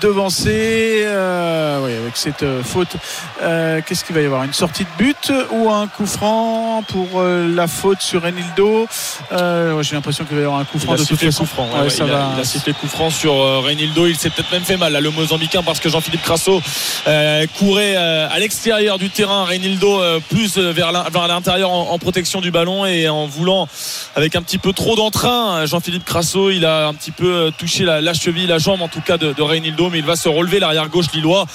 [0.02, 1.06] devancé.
[1.06, 2.96] Oui, avec cette faute,
[3.40, 4.44] qu'est-ce qu'il va y avoir?
[4.44, 8.88] Une sortie de but ou un coup franc pour euh, la faute sur Enildo
[9.32, 11.44] Euh, ouais, J'ai l'impression qu'il va y avoir un coup franc de toute sifflé façon.
[11.44, 11.68] coup franc.
[11.70, 14.08] ouais, Ouais, ouais, ça il, a, il a sifflé coup franc sur euh, Reynildo.
[14.08, 16.62] Il s'est peut-être même fait mal, là, le Mozambicain, parce que Jean-Philippe Crasso
[17.08, 19.44] euh, courait euh, à l'extérieur du terrain.
[19.46, 23.26] Reynildo euh, plus euh, vers l'in- vers l'intérieur en, en protection du ballon et en
[23.28, 23.68] voulant,
[24.16, 27.84] avec un petit peu trop d'entrain, Jean-Philippe Crasso, il a un petit peu euh, touché
[27.86, 30.30] la, la cheville, la jambe en tout cas de, de Reynildo, mais il va se
[30.30, 31.46] relever l'arrière gauche lillois.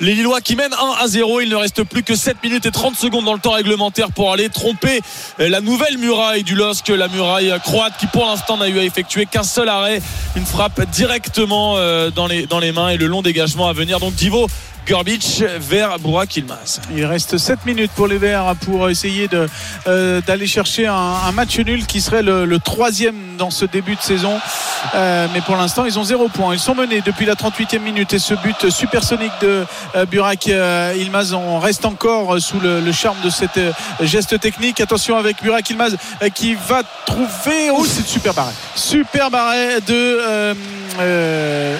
[0.00, 1.40] Les Lillois qui mènent 1 à 0.
[1.40, 4.32] Il ne reste plus que 7 minutes et 30 secondes dans le temps réglementaire pour
[4.32, 4.97] aller tromper
[5.38, 9.26] la nouvelle muraille du LOSC, la muraille croate qui pour l'instant n'a eu à effectuer
[9.26, 10.00] qu'un seul arrêt,
[10.36, 14.00] une frappe directement euh, dans les, dans les mains et le long dégagement à venir.
[14.00, 14.48] Donc Divo
[14.90, 16.80] Vers Burak Ilmaz.
[16.94, 19.28] Il reste 7 minutes pour les Verts pour essayer
[19.86, 24.40] euh, d'aller chercher un, match nul qui serait le, troisième dans ce début de saison.
[24.94, 26.54] Euh, mais pour l'instant, ils ont zéro point.
[26.54, 31.34] Ils sont menés depuis la 38e minute et ce but supersonique de euh, Burak Ilmaz,
[31.34, 33.60] on reste encore sous le, charme de cet
[34.00, 34.80] geste technique.
[34.80, 35.96] Attention avec Burak Ilmaz
[36.34, 37.70] qui va trouver.
[37.70, 38.52] Oh, c'est super barré.
[38.74, 40.54] Super barré de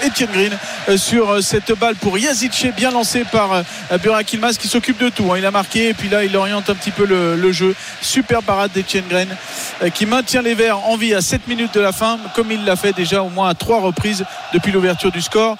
[0.06, 2.94] Etienne Green sur cette balle pour Yazice, bien
[3.30, 5.32] par euh, Burak Ilmaz qui s'occupe de tout.
[5.32, 5.38] hein.
[5.38, 7.74] Il a marqué et puis là, il oriente un petit peu le, jeu.
[8.00, 9.28] Super parade d'Etienne Green
[9.82, 12.64] euh, qui maintient les Verts en vie à 7 minutes de la fin, comme il
[12.64, 15.56] l'a fait déjà au moins à trois reprises depuis l'ouverture du score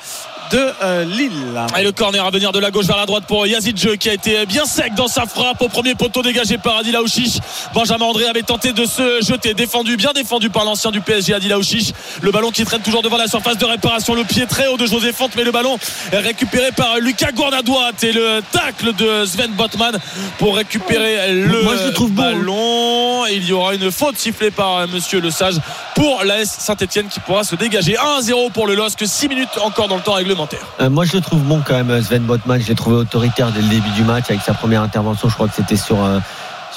[0.51, 1.33] de euh, Lille.
[1.79, 4.13] Et le corner à venir de la gauche vers la droite pour Yazidje qui a
[4.13, 7.39] été bien sec dans sa frappe au premier poteau dégagé par Adil Aouchiche.
[7.75, 11.53] Benjamin André avait tenté de se jeter, défendu, bien défendu par l'ancien du PSG Adil
[11.53, 11.93] Aouchiche.
[12.23, 14.87] Le ballon qui traîne toujours devant la surface de réparation, le pied très haut de
[14.87, 15.79] José Font, mais le ballon
[16.13, 19.99] est récupéré par Lucas Gournadoit et le tacle de Sven Botman
[20.39, 22.23] pour récupérer le Moi, je le trouve bon.
[22.23, 23.27] ballon.
[23.27, 25.57] Il y aura une faute sifflée par Monsieur Le Sage
[25.95, 29.07] pour l'AS Saint-Etienne qui pourra se dégager 1-0 pour le LOSC.
[29.07, 30.38] 6 minutes encore dans le temps réglementaire.
[30.81, 32.61] Euh, moi, je le trouve bon quand même, Sven Botman.
[32.61, 35.29] Je l'ai trouvé autoritaire dès le début du match avec sa première intervention.
[35.29, 36.03] Je crois que c'était sur.
[36.05, 36.21] euh,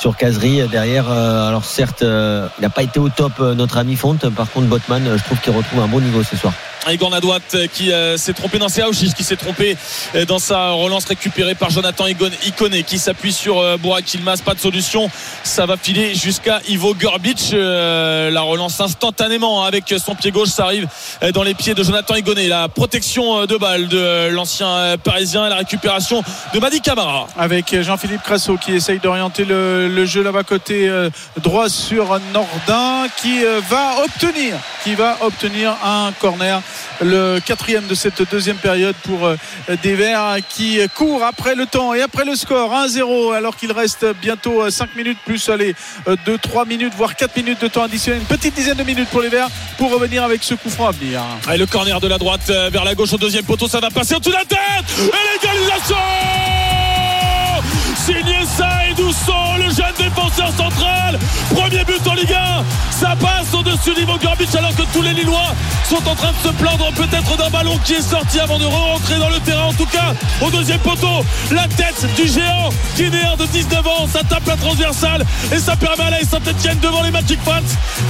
[0.01, 3.77] sur Casery derrière euh, alors certes euh, il n'a pas été au top euh, notre
[3.77, 6.53] ami Fonte par contre Botman euh, je trouve qu'il retrouve un bon niveau ce soir
[6.97, 9.77] Gournadoit euh, qui euh, s'est trompé dans ses Aouchiche, qui s'est trompé
[10.15, 13.77] euh, dans sa relance récupérée par Jonathan Igon- Ikoné qui s'appuie sur euh,
[14.15, 14.41] Ilmaz.
[14.41, 15.07] Pas de solution.
[15.43, 17.51] Ça va filer jusqu'à Ivo Gurbic.
[17.53, 20.49] Euh, la relance instantanément avec son pied gauche.
[20.49, 20.87] Ça arrive
[21.21, 22.47] euh, dans les pieds de Jonathan Igoné.
[22.47, 26.81] La protection euh, de balle de euh, l'ancien euh, parisien et la récupération de Madi
[26.81, 27.27] Camara.
[27.37, 31.09] avec Jean-Philippe Crasso qui essaye d'orienter le, le jeu là-bas côté euh,
[31.41, 36.61] droit sur Nordin qui euh, va obtenir qui va obtenir un corner.
[37.01, 39.35] Le quatrième de cette deuxième période pour euh,
[39.83, 44.05] des Verts qui courent après le temps et après le score 1-0 alors qu'il reste
[44.21, 45.75] bientôt 5 minutes plus allez
[46.07, 48.21] 2-3 minutes voire 4 minutes de temps additionnel.
[48.21, 50.91] Une petite dizaine de minutes pour les Verts pour revenir avec ce coup franc à
[50.91, 51.21] venir.
[51.53, 54.15] Et le corner de la droite vers la gauche au deuxième poteau, ça va passer
[54.15, 55.95] au-dessus de la tête Et l'égalisation
[58.05, 61.19] Signé Saïd Ousson, le jeune défenseur central.
[61.53, 62.63] Premier but en Ligue 1.
[62.89, 65.53] Ça passe au-dessus d'Ivo Gurbic alors que tous les Lillois
[65.89, 69.17] sont en train de se plaindre peut-être d'un ballon qui est sorti avant de re-rentrer
[69.17, 69.65] dans le terrain.
[69.65, 74.07] En tout cas, au deuxième poteau, la tête du géant guinéen de 19 ans.
[74.07, 77.59] Ça tape la transversale et ça permet à la Saint-Etienne devant les Magic Fans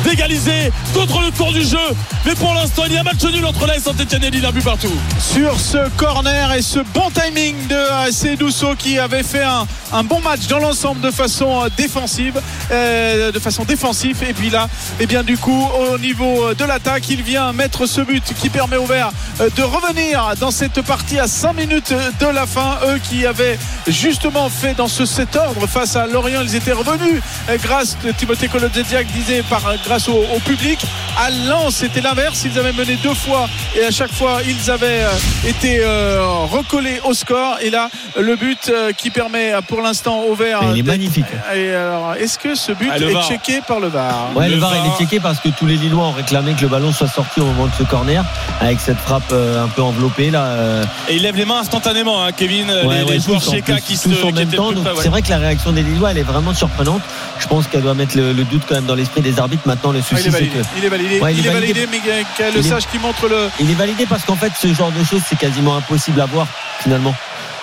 [0.04, 1.78] d'égaliser contre le cours du jeu.
[2.26, 4.94] Mais pour l'instant, il y a match nul entre la Saint-Etienne et Lille, but partout.
[5.20, 10.20] sur ce corner et ce bon timing de Cédousso qui avait fait un, un bon
[10.22, 14.24] match dans l'ensemble de façon euh, défensive euh, de façon défensive.
[14.28, 14.70] Et puis là
[15.00, 18.78] et bien du coup au niveau de l'attaque il vient mettre ce but qui permet
[18.78, 22.78] au Vert euh, de revenir dans cette partie à 5 minutes de la fin.
[22.88, 27.22] Eux qui avaient justement fait dans ce cet ordre face à Lorient ils étaient revenus
[27.50, 30.80] euh, grâce Timothée Kolodziak disait par grâce au, public.
[31.18, 32.44] À Lens c'était l'inverse.
[32.46, 37.00] Ils avaient mené deux fois et à chaque fois ils avaient euh, été euh, recollés
[37.04, 37.58] au score.
[37.62, 41.26] Et là le but euh, qui permet euh, pour l'instant au vert il est magnifique.
[41.56, 43.28] et alors est-ce que ce but Ah, est VAR.
[43.28, 44.86] checké par le VAR Ouais, le, Le VAR, VAR.
[44.86, 47.40] il est checké parce que tous les Lillois ont réclamé que le ballon soit sorti
[47.42, 48.24] au moment de ce corner
[48.60, 50.44] avec cette frappe euh, un peu enveloppée là.
[50.44, 52.68] euh, Et il lève les mains instantanément, hein, Kevin.
[52.70, 54.70] ouais, les, ouais, les joueurs Cheka qui, se, en même temps.
[54.70, 54.76] ouais.
[55.02, 57.02] C'est vrai que la réaction des Lillois elle est vraiment surprenante.
[57.40, 59.64] Je pense qu'elle doit mettre le, le doute quand même dans l'esprit des arbitres.
[59.66, 61.50] Maintenant le Ah, il souci est c'est validé, que il est validé, Ouais, il est
[61.50, 62.00] validé, mais
[62.38, 65.04] quel le sage qui montre le il est validé parce qu'en fait ce genre de
[65.04, 66.46] choses c'est quasiment impossible à voir
[66.82, 67.16] finalement.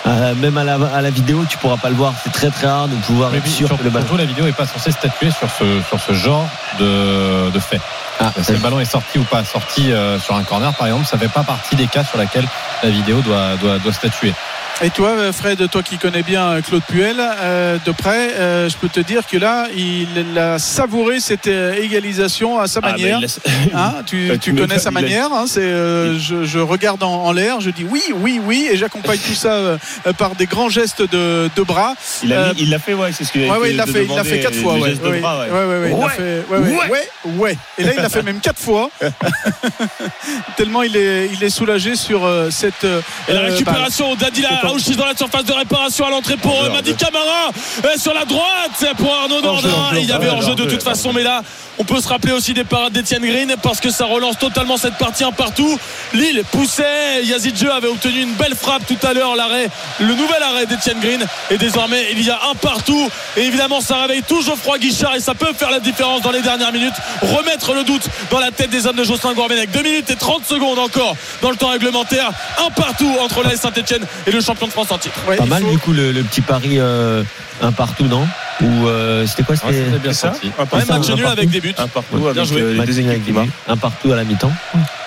[0.07, 2.13] Euh, même à la, à la vidéo tu pourras pas le voir.
[2.23, 4.05] C'est très très rare de pouvoir Mais être sûr sur- que le ballon.
[4.05, 6.47] surtout, la vidéo n'est pas censée statuer sur ce, sur ce genre
[6.79, 7.81] de, de fait.
[8.19, 11.05] Ah, Si le ballon est sorti ou pas sorti euh, sur un corner, par exemple,
[11.05, 12.47] ça ne fait pas partie des cas sur lesquels
[12.83, 14.33] la vidéo doit, doit, doit statuer.
[14.81, 18.69] Et toi, euh, Fred, toi qui connais bien euh, Claude Puel euh, de près, euh,
[18.69, 20.07] je peux te dire que là, il
[20.37, 23.19] a savouré cette euh, égalisation à sa Ah, bah, manière.
[23.21, 23.27] il
[23.75, 25.33] Hein, tu, Bah, tu connais sa a- manière.
[25.33, 28.77] hein, c'est, euh, je, je regarde en, en l'air, je dis oui, oui, oui, et
[28.77, 29.77] j'accompagne tout ça euh,
[30.17, 31.95] par des grands gestes de, de bras.
[32.23, 34.23] Il l'a il fait, ouais, c'est ce que Ouais, ouais, il l'a fait, il l'a
[34.23, 34.75] fait quatre fois.
[34.75, 35.49] Ouais, ouais, bras, ouais.
[35.49, 36.13] ouais, ouais, ouais, il l'a Ouais.
[36.15, 37.57] fait- ouais, ouais.
[37.77, 38.89] Et là, il l'a fait même quatre fois.
[40.55, 42.85] Tellement il est, il est soulagé sur euh, cette.
[42.85, 46.93] euh, Et la récupération d'Adila Dans la surface de réparation à l'entrée pour euh, Madi.
[46.95, 47.51] Camara
[47.97, 49.69] sur la droite pour Arnaud Nordin.
[49.93, 51.41] Il y avait hors-jeu, hors-jeu de toute façon, mais là,
[51.79, 54.97] on peut se rappeler aussi des parades d'Etienne Green parce que ça relance totalement cette
[54.97, 55.79] partie un partout.
[56.13, 59.69] Lille poussait, Yazid Jeu avait obtenu une belle frappe tout à l'heure, l'arrêt,
[59.99, 61.25] le nouvel arrêt d'Etienne Green.
[61.49, 63.09] Et désormais, il y a un partout.
[63.37, 66.41] Et évidemment, ça réveille tout Geoffroy Guichard et ça peut faire la différence dans les
[66.41, 66.93] dernières minutes.
[67.21, 69.71] Remettre le doute dans la tête des hommes de Jocelyn Gourvenec.
[69.71, 72.31] 2 minutes et 30 secondes encore dans le temps réglementaire.
[72.67, 75.15] Un partout entre la Saint-Etienne et le champion de France en titre.
[75.29, 77.23] Ouais, Pas mal faut- du coup le, le petit pari euh,
[77.61, 78.27] un partout, non?
[78.61, 80.31] Ou euh, c'était quoi C'était bien C'est ça?
[80.33, 80.51] sorti.
[80.73, 81.75] Un match nul avec des buts.
[81.77, 82.61] un partout Ouais, avec bien joué.
[82.61, 84.51] euh, un partout à la mi-temps.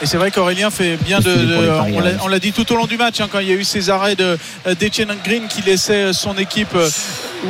[0.00, 1.30] Et c'est vrai qu'Aurélien fait bien de.
[1.94, 3.54] On l'a- on l'a dit tout au long du match, hein, quand il y a
[3.54, 6.74] eu ces arrêts de euh, d'Etienne Green qui laissait son équipe.
[6.74, 6.88] euh,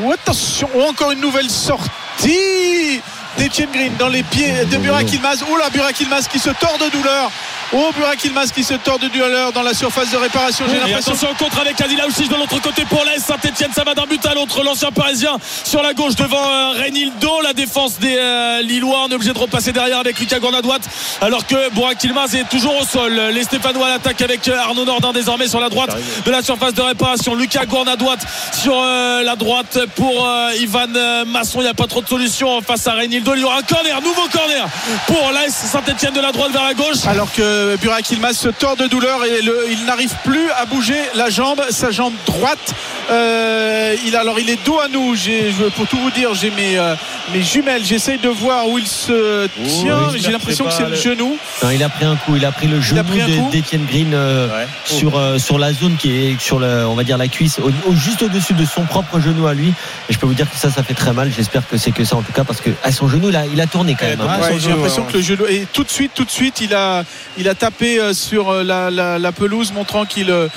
[0.02, 3.00] ou attention, ou encore une nouvelle sortie
[3.38, 5.44] d'Etienne Green dans les pieds de Burak Ilmaz.
[5.50, 7.30] Oh là, Burak Ilmaz qui se tord de douleur.
[7.74, 10.66] Oh, Burak Ilmaz qui se tord de douleur dans la surface de réparation.
[10.68, 13.20] J'ai l'impression attention contre avec Adila aussi de l'autre côté pour l'Est.
[13.20, 14.62] Saint-Etienne, ça va d'un but à l'autre.
[14.62, 17.40] L'ancien parisien sur la gauche devant euh, Reynildo.
[17.42, 19.04] La défense des euh, Lillois.
[19.06, 20.82] On est obligé de repasser derrière avec Lucas Gourne à droite.
[21.22, 23.14] Alors que Bourak Ilmaz est toujours au sol.
[23.32, 25.96] Les Stéphanois à l'attaque avec euh, Arnaud Nordin désormais sur la droite
[26.26, 27.34] de la surface de réparation.
[27.34, 28.20] Lucas Gourne à droite
[28.52, 30.88] sur euh, la droite pour euh, Ivan
[31.26, 31.60] Masson.
[31.60, 33.34] Il n'y a pas trop de solutions face à Reynildo.
[33.34, 34.66] Il y aura un corner, nouveau corner
[35.06, 35.52] pour l'Est.
[35.52, 37.06] Saint-Etienne de la droite vers la gauche.
[37.06, 40.96] Alors que Burak Ilmaz se tord de douleur et le- il n'arrive plus à bouger
[41.14, 42.74] la jambe, sa jambe droite.
[43.10, 45.14] Euh, il, alors il est dos à nous.
[45.14, 46.94] J'ai, pour tout vous dire, j'ai mes, euh,
[47.32, 47.84] mes jumelles.
[47.84, 50.10] J'essaye de voir où il se tient.
[50.16, 51.36] j'ai l'impression que c'est le genou.
[51.62, 53.02] Non, il a pris un coup, il a pris le genou
[53.50, 54.66] d'Etienne Green euh, Ouais.
[54.84, 57.70] sur euh, sur la zone qui est sur le, on va dire la cuisse, au,
[57.90, 59.68] au- juste au-dessus de son propre genou à lui.
[60.08, 61.30] Et je peux vous dire que ça, ça fait très mal.
[61.34, 63.60] J'espère que c'est que ça en tout cas parce que à son genou, là, il
[63.60, 64.20] a tourné quand même.
[64.20, 64.38] hein.
[64.42, 65.12] Ouais, j'ai l'impression ouais.
[65.12, 67.04] que le genou et tout de suite, tout de suite, il a,
[67.38, 70.30] il a tapé euh, sur euh, la, la- la pelouse, montrant qu'il.
[70.30, 70.48] euh,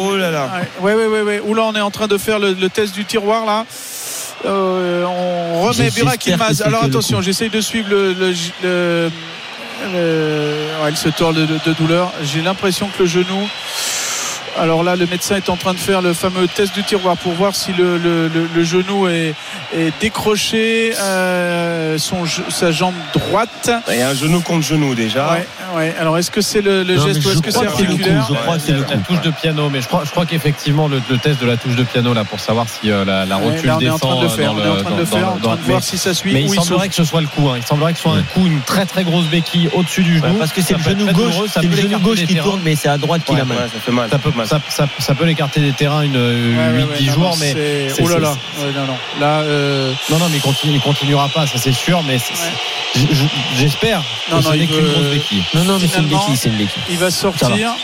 [0.00, 0.50] Oh là là.
[0.80, 1.40] Ouais, ouais, ouais, ouais.
[1.44, 3.64] Oula, on est en train de faire le, le test du tiroir là.
[4.44, 6.62] Euh, on remet Burak Ilmaz.
[6.62, 8.12] Alors attention, j'essaye de suivre le.
[8.12, 9.10] le- le-
[9.92, 12.12] le- ouais, il se tord de, de- de douleur.
[12.22, 13.48] J'ai l'impression que le genou.
[14.58, 17.32] Alors là, le médecin est en train de faire le fameux test du tiroir pour
[17.32, 19.34] voir si le, le- le- le genou est,
[19.74, 23.70] est décroché, euh, son, sa jambe droite.
[23.90, 25.32] Il y a un genou contre genou déjà.
[25.32, 25.46] Ouais,
[25.76, 25.94] ouais.
[25.98, 27.66] Alors est-ce que c'est le, le Non, mais geste ou je est-ce que crois c'est
[27.66, 29.02] que c'est le coup, articulaire je crois que c'est le La coup.
[29.08, 31.76] touche de piano, mais je crois, je crois qu'effectivement le, le test de la touche
[31.76, 33.94] de piano là pour savoir si euh, la, la Ouais, rotule là, on est en
[33.94, 35.20] descend train de le euh, faire, dans on est en train de le dans- faire,
[35.20, 36.32] dans- en train de mais- voir si ça suit.
[36.32, 37.48] Mais il il semblerait que ce soit le coup.
[37.50, 37.54] hein.
[37.58, 40.32] Il semblerait que ce soit un coup, une très très grosse béquille au-dessus du genou.
[40.32, 42.88] Ouais, parce que c'est le genou gauche, c'est le genou gauche qui tourne, mais c'est
[42.88, 43.58] à droite qu'il Ouais, a mal.
[43.72, 44.08] ça fait mal.
[44.46, 47.54] Ça ça, ça- peut l'écarter des terrains une Ouais, 8-10 ouais, ouais, jours, non, mais
[48.02, 48.96] oh là là, Ouais, non, non.
[49.20, 52.02] Là, euh, non, non, mais il continue, il continuera pas, ça c'est sûr.
[52.04, 52.18] Mais
[53.56, 55.44] j'espère Non, que ce non, n'est il qu'une veut- grosse béquille.
[55.54, 56.82] Non, non, mais c'est une béquille, c'est une béquille.
[56.90, 57.74] il va sortir.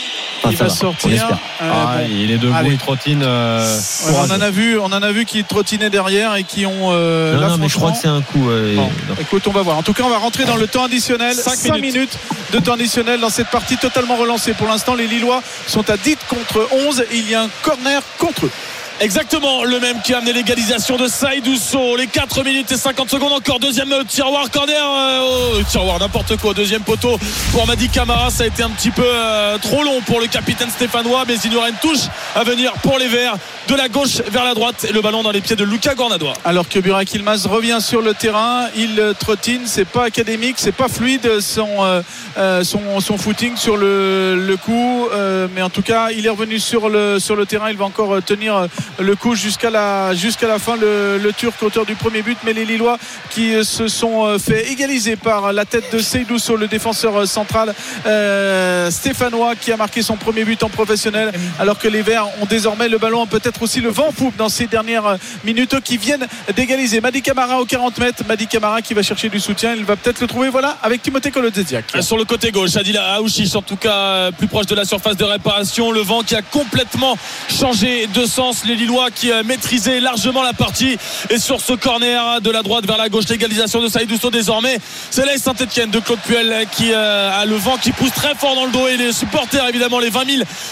[0.49, 1.27] Il va sortir.
[1.31, 1.35] Euh,
[1.71, 2.07] Ah, bon.
[2.09, 2.71] il est debout, Allez.
[2.71, 3.23] il trottine.
[3.23, 3.77] euh,
[4.07, 6.89] Ouais, on en a vu, on en a vu qui trottinaient derrière et qui ont.
[6.91, 8.49] euh, Non, là, non, mais je crois que c'est un coup.
[8.49, 8.89] euh, Bon,
[9.21, 9.77] écoute, on va voir.
[9.77, 11.35] En tout cas, on va rentrer dans le temps additionnel.
[11.35, 11.93] Cinq 5 minutes.
[11.95, 12.17] minutes.
[12.51, 14.53] de temps additionnel dans cette partie totalement relancée.
[14.53, 18.01] Pour l'instant, les Lillois sont à 10 contre 11 et il y a un corner
[18.19, 18.51] contre eux.
[18.99, 21.97] Exactement, le même qui a amené l'égalisation de Saïdousso.
[21.97, 23.59] Les 4 minutes et 50 secondes encore.
[23.59, 24.81] Deuxième tiroir, corner.
[24.81, 26.53] euh, tiroir, n'importe quoi.
[26.53, 27.17] Deuxième poteau
[27.51, 28.29] pour Madi Camara.
[28.29, 31.25] Ça a été un petit peu euh, trop long pour le capitaine stéphanois.
[31.27, 32.03] Mais il y aura une touche
[32.35, 33.35] à venir pour les Verts.
[33.67, 34.85] De la gauche vers la droite.
[34.93, 36.33] Le ballon dans les pieds de Lucas Gornadois.
[36.45, 40.87] Alors que Burak Ilmaz revient sur le terrain, il trottine, c'est pas académique, c'est pas
[40.89, 42.01] fluide son, euh,
[42.37, 46.29] euh, son, son footing sur le, le coup, euh, mais en tout cas il est
[46.29, 48.67] revenu sur le, sur le terrain, il va encore euh, tenir
[48.99, 52.53] le coup jusqu'à la, jusqu'à la fin, le, le Turc auteur du premier but, mais
[52.53, 52.97] les Lillois
[53.29, 57.25] qui euh, se sont euh, fait égaliser par la tête de Seydousso, le défenseur euh,
[57.25, 57.73] central
[58.05, 62.45] euh, stéphanois qui a marqué son premier but en professionnel, alors que les Verts ont
[62.45, 66.27] désormais le ballon, peut-être aussi le vent en poupe dans ces dernières minutes qui viennent
[66.55, 67.01] d'égaliser.
[67.01, 70.21] Madi Camara au 40 mètres, Madi Camara qui va chercher du soutien, il va peut-être
[70.21, 71.85] le trouver, voilà, avec Timothée Kolodziak.
[72.01, 75.23] Sur le côté gauche, Adil Aouchiche, en tout cas plus proche de la surface de
[75.23, 75.91] réparation.
[75.91, 77.17] Le vent qui a complètement
[77.49, 78.65] changé de sens.
[78.65, 80.97] Les Lillois qui euh, maîtrisaient largement la partie.
[81.29, 84.79] Et sur ce corner de la droite vers la gauche, l'égalisation de Saïd Ousso désormais.
[85.09, 88.55] C'est là Saint-Etienne de Claude Puel qui euh, a le vent qui pousse très fort
[88.55, 88.87] dans le dos.
[88.87, 90.23] Et les supporters, évidemment, les 20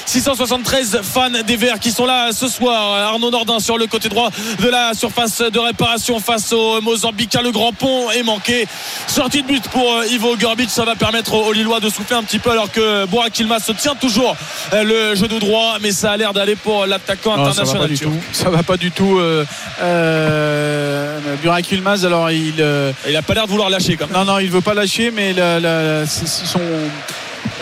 [0.05, 2.93] 673 fans des Verts qui sont là ce soir.
[2.93, 4.29] Arnaud Nordin sur le côté droit
[4.59, 7.41] de la surface de réparation face au Mozambicain.
[7.41, 8.67] Le grand pont est manqué.
[9.07, 10.69] Sortie de but pour euh, Ivo Gurbic.
[10.69, 13.71] Ça va permettre aux Lillois de souffler un petit peu alors que Borak Ilmaz se
[13.73, 14.35] tient toujours
[14.73, 15.77] euh, le genou droit.
[15.81, 17.90] Mais ça a l'air d'aller pour l'attaquant international.
[17.93, 18.11] Du turc.
[18.11, 18.19] tout.
[18.31, 19.19] Ça va pas du tout.
[19.19, 19.45] Euh,
[19.81, 22.55] euh, Burak Yılmaz, alors il.
[22.59, 24.15] euh, Il a pas l'air de vouloir lâcher quand même.
[24.17, 26.59] non, non, il veut pas lâcher, mais la- la- son.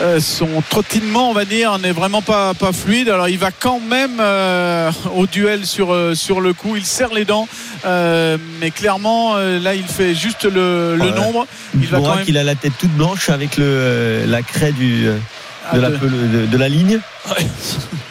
[0.02, 3.10] euh, son trottinement, on va dire, n'est vraiment pas, pas fluide.
[3.10, 6.76] Alors, il va quand même euh, au duel sur, euh, sur le coup.
[6.78, 7.48] Il serre les dents,
[7.86, 11.12] euh, mais clairement, euh, là, il fait juste le, le Ouais.
[11.12, 11.48] nombre.
[11.76, 12.26] Il va quand Bourak, même.
[12.30, 15.18] il a la tête toute blanche avec le, euh, la craie du, euh,
[15.72, 17.00] Ah, de, la, de- pel- de, de la ligne.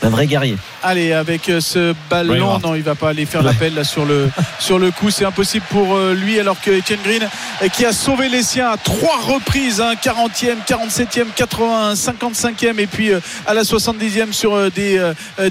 [0.03, 0.57] Un vrai guerrier.
[0.83, 4.31] Allez, avec euh, ce ballon, non, il va pas aller faire l'appel là sur le
[4.61, 5.11] sur le coup.
[5.11, 7.29] C'est impossible pour euh, lui, alors que Etienne Green,
[7.63, 12.87] euh, qui a sauvé les siens à trois reprises, hein, 40e, 47e, 80, 55e, et
[12.87, 13.11] puis
[13.47, 15.03] à la 70e sur des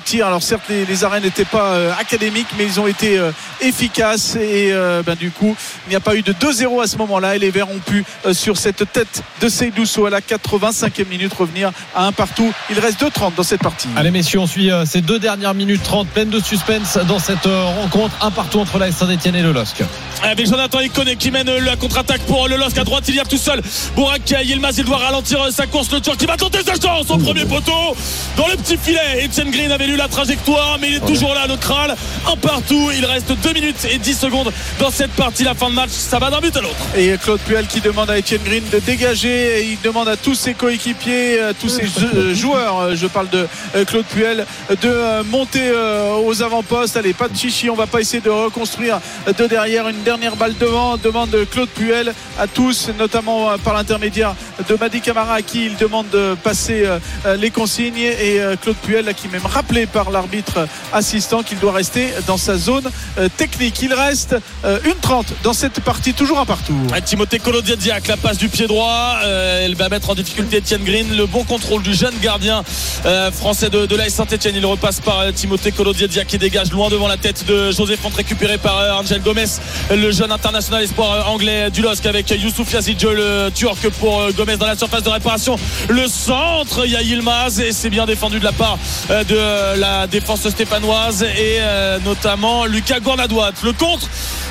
[0.05, 0.27] tirs.
[0.27, 3.19] Alors certes, les, les arènes n'étaient pas académiques, mais ils ont été
[3.61, 4.35] efficaces.
[4.35, 4.71] Et
[5.05, 5.55] ben, du coup,
[5.87, 7.35] il n'y a pas eu de 2-0 à ce moment-là.
[7.35, 11.71] Et les Verts ont pu, sur cette tête de Seydousso à la 85e minute, revenir
[11.95, 12.53] à un partout.
[12.69, 13.89] Il reste 2-30 dans cette partie.
[13.95, 17.63] Allez messieurs, on suit ces deux dernières minutes 30 pleines de suspense dans cette euh,
[17.81, 18.13] rencontre.
[18.21, 19.83] Un partout entre la Saint-Etienne et le LOSC.
[20.23, 23.25] Avec Jonathan Iconé qui mène la contre-attaque pour le LOSC à droite, il y a
[23.25, 23.61] tout seul.
[23.95, 25.91] Bourak Yilmaz, il doit ralentir sa course.
[25.91, 27.95] Le Turc qui va tenter sa chance au premier poteau
[28.35, 29.25] dans le petit filet.
[29.25, 31.95] Etienne Green avait lu la trajectoire, mais il est toujours là, le Kral.
[32.31, 32.89] Un partout.
[32.97, 35.43] Il reste 2 minutes et 10 secondes dans cette partie.
[35.43, 36.75] La fin de match, ça va d'un but à l'autre.
[36.95, 39.59] Et Claude Puel qui demande à Etienne Green de dégager.
[39.61, 43.29] Et il demande à tous ses coéquipiers, à tous ses jou- joueurs, euh, je parle
[43.29, 46.97] de euh, Claude Puel, de euh, monter euh, aux avant-postes.
[46.97, 49.87] Allez, pas de chichi, on va pas essayer de reconstruire de derrière.
[49.87, 54.35] Une dernière balle devant, demande Claude Puel à tous, notamment euh, par l'intermédiaire
[54.67, 57.97] de Madi Camara à qui il demande de passer euh, euh, les consignes.
[57.97, 62.37] Et euh, Claude Puel, là, qui même rappelé par l'arbitre assistant qu'il doit rester dans
[62.37, 63.81] sa zone euh, technique.
[63.81, 64.35] Il reste
[64.65, 66.75] euh, une 30 dans cette partie, toujours un partout.
[66.93, 70.83] Ah, Timothée Kolodiadziak, la passe du pied droit, euh, elle va mettre en difficulté Etienne
[70.83, 71.15] Green.
[71.15, 72.63] Le bon contrôle du jeune gardien
[73.05, 74.55] euh, français de, de Saint-Etienne.
[74.55, 78.09] Il repasse par euh, Timothée Kolodiadziak qui dégage loin devant la tête de José Font,
[78.09, 79.45] récupéré par euh, Angel Gomez,
[79.91, 84.57] le jeune international espoir euh, anglais du LOSC avec Youssouf Yazid, le turc pour Gomez
[84.57, 85.57] dans la surface de réparation.
[85.89, 88.77] Le centre, il y a Yilmaz et c'est bien défendu de la part
[89.09, 91.59] de la défense stéphanoise et
[92.05, 93.51] notamment Lucas Gournadoit.
[93.63, 94.07] Le contre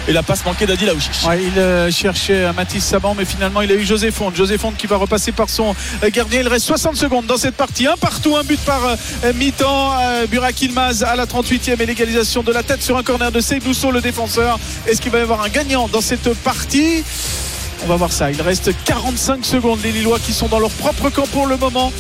[0.09, 1.25] et la passe manquée d'Adi Laouchiche.
[1.25, 4.33] Ouais, il cherchait Mathis Saban, mais finalement il a eu José Font.
[4.35, 5.75] José Font qui va repasser par son
[6.13, 6.41] gardien.
[6.41, 7.87] Il reste 60 secondes dans cette partie.
[7.87, 8.81] Un partout, un but par
[9.35, 9.93] mi-temps.
[10.37, 13.91] Burak Ilmaz à la 38e et l'égalisation de la tête sur un corner de Seydousso,
[13.91, 14.59] le défenseur.
[14.87, 17.03] Est-ce qu'il va y avoir un gagnant dans cette partie?
[17.83, 18.31] On va voir ça.
[18.31, 19.79] Il reste 45 secondes.
[19.83, 21.91] Les Lillois qui sont dans leur propre camp pour le moment.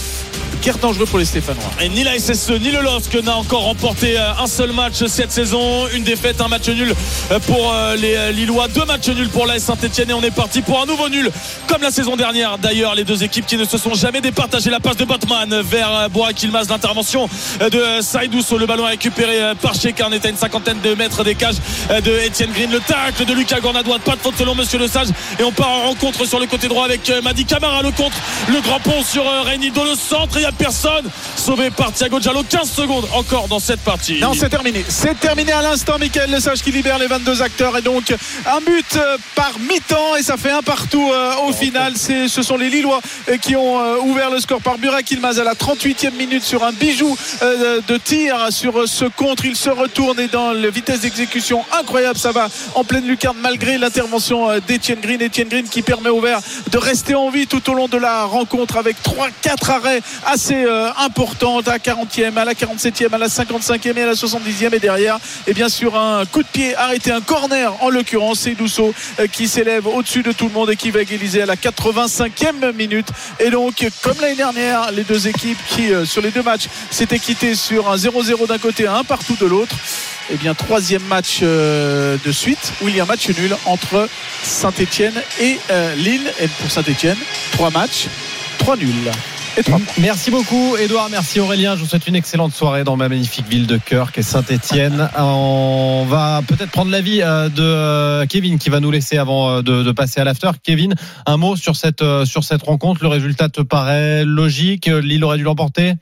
[0.66, 1.62] Pour les Stéphanois.
[1.80, 5.30] Et ni la SSE ni le LOSC n'a encore remporté euh, un seul match cette
[5.30, 5.86] saison.
[5.94, 6.92] Une défaite, un match nul
[7.30, 10.62] euh, pour euh, les Lillois, deux matchs nuls pour la Saint-Etienne et on est parti
[10.62, 11.30] pour un nouveau nul
[11.68, 12.58] comme la saison dernière.
[12.58, 14.70] D'ailleurs, les deux équipes qui ne se sont jamais départagées.
[14.70, 17.28] La passe de Botman vers euh, Borak Ilmaz, l'intervention
[17.60, 18.58] de Saïdousso.
[18.58, 20.08] Le ballon récupéré par Checar.
[20.10, 21.58] On est à une cinquantaine de mètres des cages
[21.90, 22.72] de Etienne Green.
[22.72, 25.08] Le tacle de Lucas Gournadois, pas de faute selon Monsieur Le Sage.
[25.38, 27.82] Et on part en rencontre sur le côté droit avec Madi Camara.
[27.82, 28.16] Le contre,
[28.48, 30.36] le grand pont sur Reynildo, le centre.
[30.36, 31.08] Il n'y a personne.
[31.36, 32.42] Sauvé par Thiago Giallo.
[32.42, 34.18] 15 secondes encore dans cette partie.
[34.20, 34.84] Non, c'est terminé.
[34.88, 37.76] C'est terminé à l'instant, Michael Lesage qui libère les 22 acteurs.
[37.78, 38.14] Et donc,
[38.46, 40.16] un but euh, par mi-temps.
[40.16, 41.92] Et ça fait un partout euh, au final.
[41.96, 45.44] C'est, ce sont les Lillois euh, qui ont ouvert le score par Burak Ilmaz à
[45.44, 49.44] la 38e minute sur un bijou de tir sur ce contre.
[49.44, 53.78] Il se retourne et dans la vitesse d'exécution incroyable, ça va en pleine lucarne malgré
[53.78, 55.22] l'intervention d'Etienne Green.
[55.22, 56.40] Etienne Green qui permet au vert
[56.70, 60.02] de rester en vie tout au long de la rencontre avec 3-4 arrêts
[60.36, 64.12] assez euh, importants à la 40e, à la 47e, à la 55e et à la
[64.12, 64.74] 70e.
[64.74, 68.40] Et derrière, et bien sûr, un coup de pied arrêté, un corner en l'occurrence.
[68.40, 71.46] C'est Douceau euh, qui s'élève au-dessus de tout le monde et qui va égaliser à
[71.46, 73.06] la 85e minute.
[73.40, 77.18] Et donc, comme l'année dernière, les deux équipes qui, euh, sur les deux matchs, s'étaient
[77.18, 79.74] quittées sur un 0-0 d'un côté, un partout de l'autre.
[80.30, 84.06] Et bien, troisième match euh, de suite où il y a un match nul entre
[84.42, 85.58] Saint-Etienne et
[85.96, 86.30] Lille.
[86.40, 87.18] Et pour Saint-Etienne,
[87.52, 88.08] trois matchs,
[88.58, 89.10] trois nuls.
[89.56, 89.62] Et.
[89.98, 91.08] Merci beaucoup, Edouard.
[91.10, 91.76] Merci, Aurélien.
[91.76, 95.08] Je vous souhaite une excellente soirée dans ma magnifique ville de qui est Saint-Etienne.
[95.16, 99.62] On va peut-être prendre l'avis euh, de euh, Kevin qui va nous laisser avant euh,
[99.62, 100.50] de, de passer à l'after.
[100.62, 100.94] Kevin,
[101.24, 103.02] un mot sur cette, sur cette rencontre.
[103.02, 104.86] Le résultat te paraît logique?
[104.86, 105.94] Lille aurait dû l'emporter?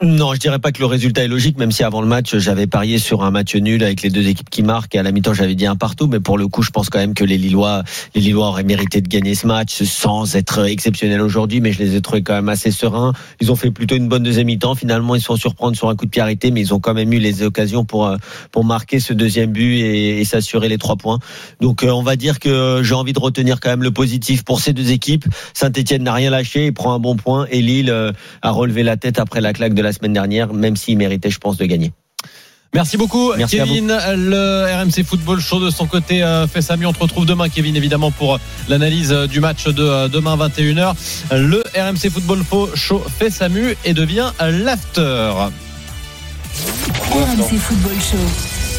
[0.00, 2.68] Non, je dirais pas que le résultat est logique, même si avant le match, j'avais
[2.68, 4.94] parié sur un match nul avec les deux équipes qui marquent.
[4.94, 6.06] Et à la mi-temps, j'avais dit un partout.
[6.06, 7.82] Mais pour le coup, je pense quand même que les Lillois,
[8.14, 11.60] les Lillois auraient mérité de gagner ce match sans être exceptionnels aujourd'hui.
[11.60, 13.12] Mais je les ai trouvés quand même assez sereins.
[13.40, 14.76] Ils ont fait plutôt une bonne deuxième mi-temps.
[14.76, 16.94] Finalement, ils se font surprendre sur un coup de pied arrêté, mais ils ont quand
[16.94, 18.18] même eu les occasions pour euh,
[18.52, 21.18] pour marquer ce deuxième but et, et s'assurer les trois points.
[21.60, 24.60] Donc, euh, on va dire que j'ai envie de retenir quand même le positif pour
[24.60, 25.24] ces deux équipes.
[25.54, 28.96] Saint-Etienne n'a rien lâché, il prend un bon point et Lille euh, a relevé la
[28.96, 31.92] tête après la claque de la semaine dernière, même s'il méritait, je pense, de gagner.
[32.74, 33.86] Merci beaucoup, Merci Kevin.
[33.88, 36.86] Le RMC Football Show de son côté euh, fait sa mieux.
[36.86, 40.94] On te retrouve demain, Kevin, évidemment, pour l'analyse euh, du match de euh, demain 21h.
[41.32, 42.40] Le RMC Football
[42.74, 45.32] Show fait sa mue et devient l'after.
[47.10, 48.78] RMC Football Show.